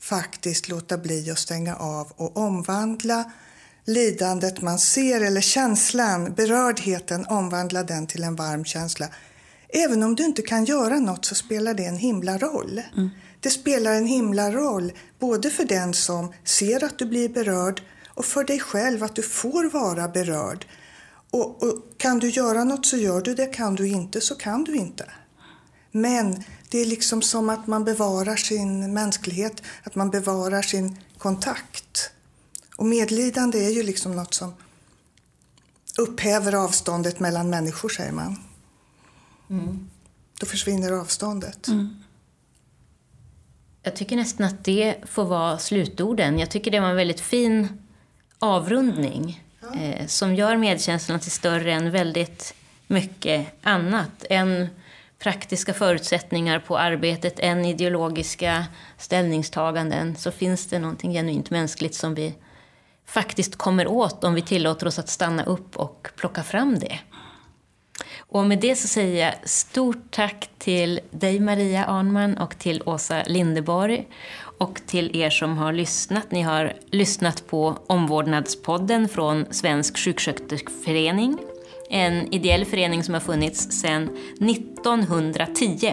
faktiskt 0.00 0.68
låta 0.68 0.98
bli 0.98 1.30
att 1.30 1.38
stänga 1.38 1.76
av 1.76 2.12
och 2.16 2.36
omvandla 2.36 3.32
lidandet 3.84 4.62
man 4.62 4.78
ser 4.78 5.20
eller 5.20 5.40
känslan, 5.40 6.34
berördheten, 6.34 7.26
omvandla 7.26 7.82
den 7.82 8.06
till 8.06 8.24
en 8.24 8.36
varm 8.36 8.64
känsla. 8.64 9.08
Även 9.68 10.02
om 10.02 10.14
du 10.14 10.24
inte 10.24 10.42
kan 10.42 10.64
göra 10.64 11.00
något 11.00 11.24
så 11.24 11.34
spelar 11.34 11.74
det 11.74 11.84
en 11.84 11.96
himla 11.96 12.38
roll. 12.38 12.82
Mm. 12.96 13.10
Det 13.40 13.50
spelar 13.50 13.92
en 13.92 14.06
himla 14.06 14.52
roll 14.52 14.92
både 15.18 15.50
för 15.50 15.64
den 15.64 15.94
som 15.94 16.32
ser 16.44 16.84
att 16.84 16.98
du 16.98 17.06
blir 17.06 17.28
berörd 17.28 17.82
och 18.08 18.24
för 18.24 18.44
dig 18.44 18.60
själv 18.60 19.04
att 19.04 19.16
du 19.16 19.22
får 19.22 19.70
vara 19.70 20.08
berörd. 20.08 20.66
Och, 21.30 21.62
och, 21.62 21.82
kan 21.96 22.18
du 22.18 22.30
göra 22.30 22.64
något 22.64 22.86
så 22.86 22.96
gör 22.96 23.20
du 23.20 23.34
det, 23.34 23.46
kan 23.46 23.74
du 23.74 23.88
inte 23.88 24.20
så 24.20 24.34
kan 24.34 24.64
du 24.64 24.76
inte. 24.76 25.10
Men 25.92 26.44
det 26.70 26.78
är 26.78 26.86
liksom 26.86 27.22
som 27.22 27.48
att 27.48 27.66
man 27.66 27.84
bevarar 27.84 28.36
sin 28.36 28.92
mänsklighet, 28.92 29.62
att 29.82 29.94
man 29.94 30.10
bevarar 30.10 30.62
sin 30.62 30.96
kontakt. 31.18 32.10
Och 32.76 32.86
medlidande 32.86 33.66
är 33.66 33.70
ju 33.70 33.82
liksom 33.82 34.16
något 34.16 34.34
som 34.34 34.54
upphäver 35.98 36.54
avståndet 36.54 37.20
mellan 37.20 37.50
människor, 37.50 37.88
säger 37.88 38.12
man. 38.12 38.45
Mm. 39.50 39.90
Då 40.40 40.46
försvinner 40.46 40.92
avståndet. 40.92 41.68
Mm. 41.68 42.02
Jag 43.82 43.96
tycker 43.96 44.16
nästan 44.16 44.46
att 44.46 44.64
det 44.64 44.96
får 45.04 45.24
vara 45.24 45.58
slutorden. 45.58 46.38
Jag 46.38 46.50
tycker 46.50 46.70
det 46.70 46.80
var 46.80 46.88
en 46.90 46.96
väldigt 46.96 47.20
fin 47.20 47.68
avrundning 48.38 49.44
ja. 49.60 49.80
eh, 49.80 50.06
som 50.06 50.34
gör 50.34 50.56
medkänslan 50.56 51.20
till 51.20 51.30
större 51.30 51.72
än 51.72 51.90
väldigt 51.90 52.54
mycket 52.86 53.46
annat. 53.62 54.24
än 54.30 54.68
praktiska 55.18 55.74
förutsättningar 55.74 56.58
på 56.58 56.78
arbetet, 56.78 57.38
än 57.38 57.64
ideologiska 57.64 58.66
ställningstaganden 58.98 60.16
så 60.16 60.30
finns 60.30 60.66
det 60.66 60.78
någonting 60.78 61.12
genuint 61.12 61.50
mänskligt 61.50 61.94
som 61.94 62.14
vi 62.14 62.34
faktiskt 63.06 63.56
kommer 63.56 63.86
åt 63.86 64.24
om 64.24 64.34
vi 64.34 64.42
tillåter 64.42 64.86
oss 64.86 64.98
att 64.98 65.08
stanna 65.08 65.44
upp 65.44 65.76
och 65.76 66.08
plocka 66.16 66.42
fram 66.42 66.78
det. 66.78 66.98
Och 68.28 68.46
med 68.46 68.58
det 68.58 68.76
så 68.76 68.88
säger 68.88 69.24
jag 69.24 69.48
stort 69.48 70.10
tack 70.10 70.50
till 70.58 71.00
dig 71.10 71.40
Maria 71.40 71.84
Arnman 71.84 72.36
och 72.36 72.58
till 72.58 72.82
Åsa 72.86 73.22
Lindeborg 73.26 74.08
och 74.58 74.80
till 74.86 75.16
er 75.16 75.30
som 75.30 75.58
har 75.58 75.72
lyssnat. 75.72 76.30
Ni 76.30 76.42
har 76.42 76.72
lyssnat 76.90 77.46
på 77.46 77.78
Omvårdnadspodden 77.86 79.08
från 79.08 79.46
Svensk 79.50 79.98
sjuksköterskeförening. 79.98 81.38
En 81.90 82.34
ideell 82.34 82.64
förening 82.64 83.04
som 83.04 83.14
har 83.14 83.20
funnits 83.20 83.80
sedan 83.80 84.16
1910. 84.40 85.92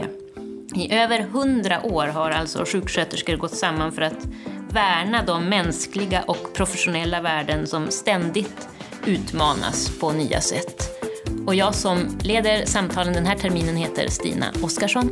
I 0.76 0.94
över 0.94 1.20
hundra 1.20 1.86
år 1.86 2.08
har 2.08 2.32
alltså 2.32 2.66
sjuksköterskor 2.66 3.36
gått 3.36 3.58
samman 3.58 3.92
för 3.92 4.02
att 4.02 4.28
värna 4.70 5.24
de 5.24 5.46
mänskliga 5.46 6.22
och 6.22 6.54
professionella 6.54 7.22
värden 7.22 7.68
som 7.68 7.88
ständigt 7.92 8.68
utmanas 9.06 10.00
på 10.00 10.12
nya 10.12 10.42
sätt. 10.42 10.90
Och 11.46 11.56
jag 11.56 11.76
som 11.76 12.18
leder 12.24 12.66
samtalen 12.66 13.14
den 13.14 13.26
här 13.26 13.36
terminen 13.36 13.76
heter 13.76 14.08
Stina 14.08 14.46
Oskarsson. 14.62 15.10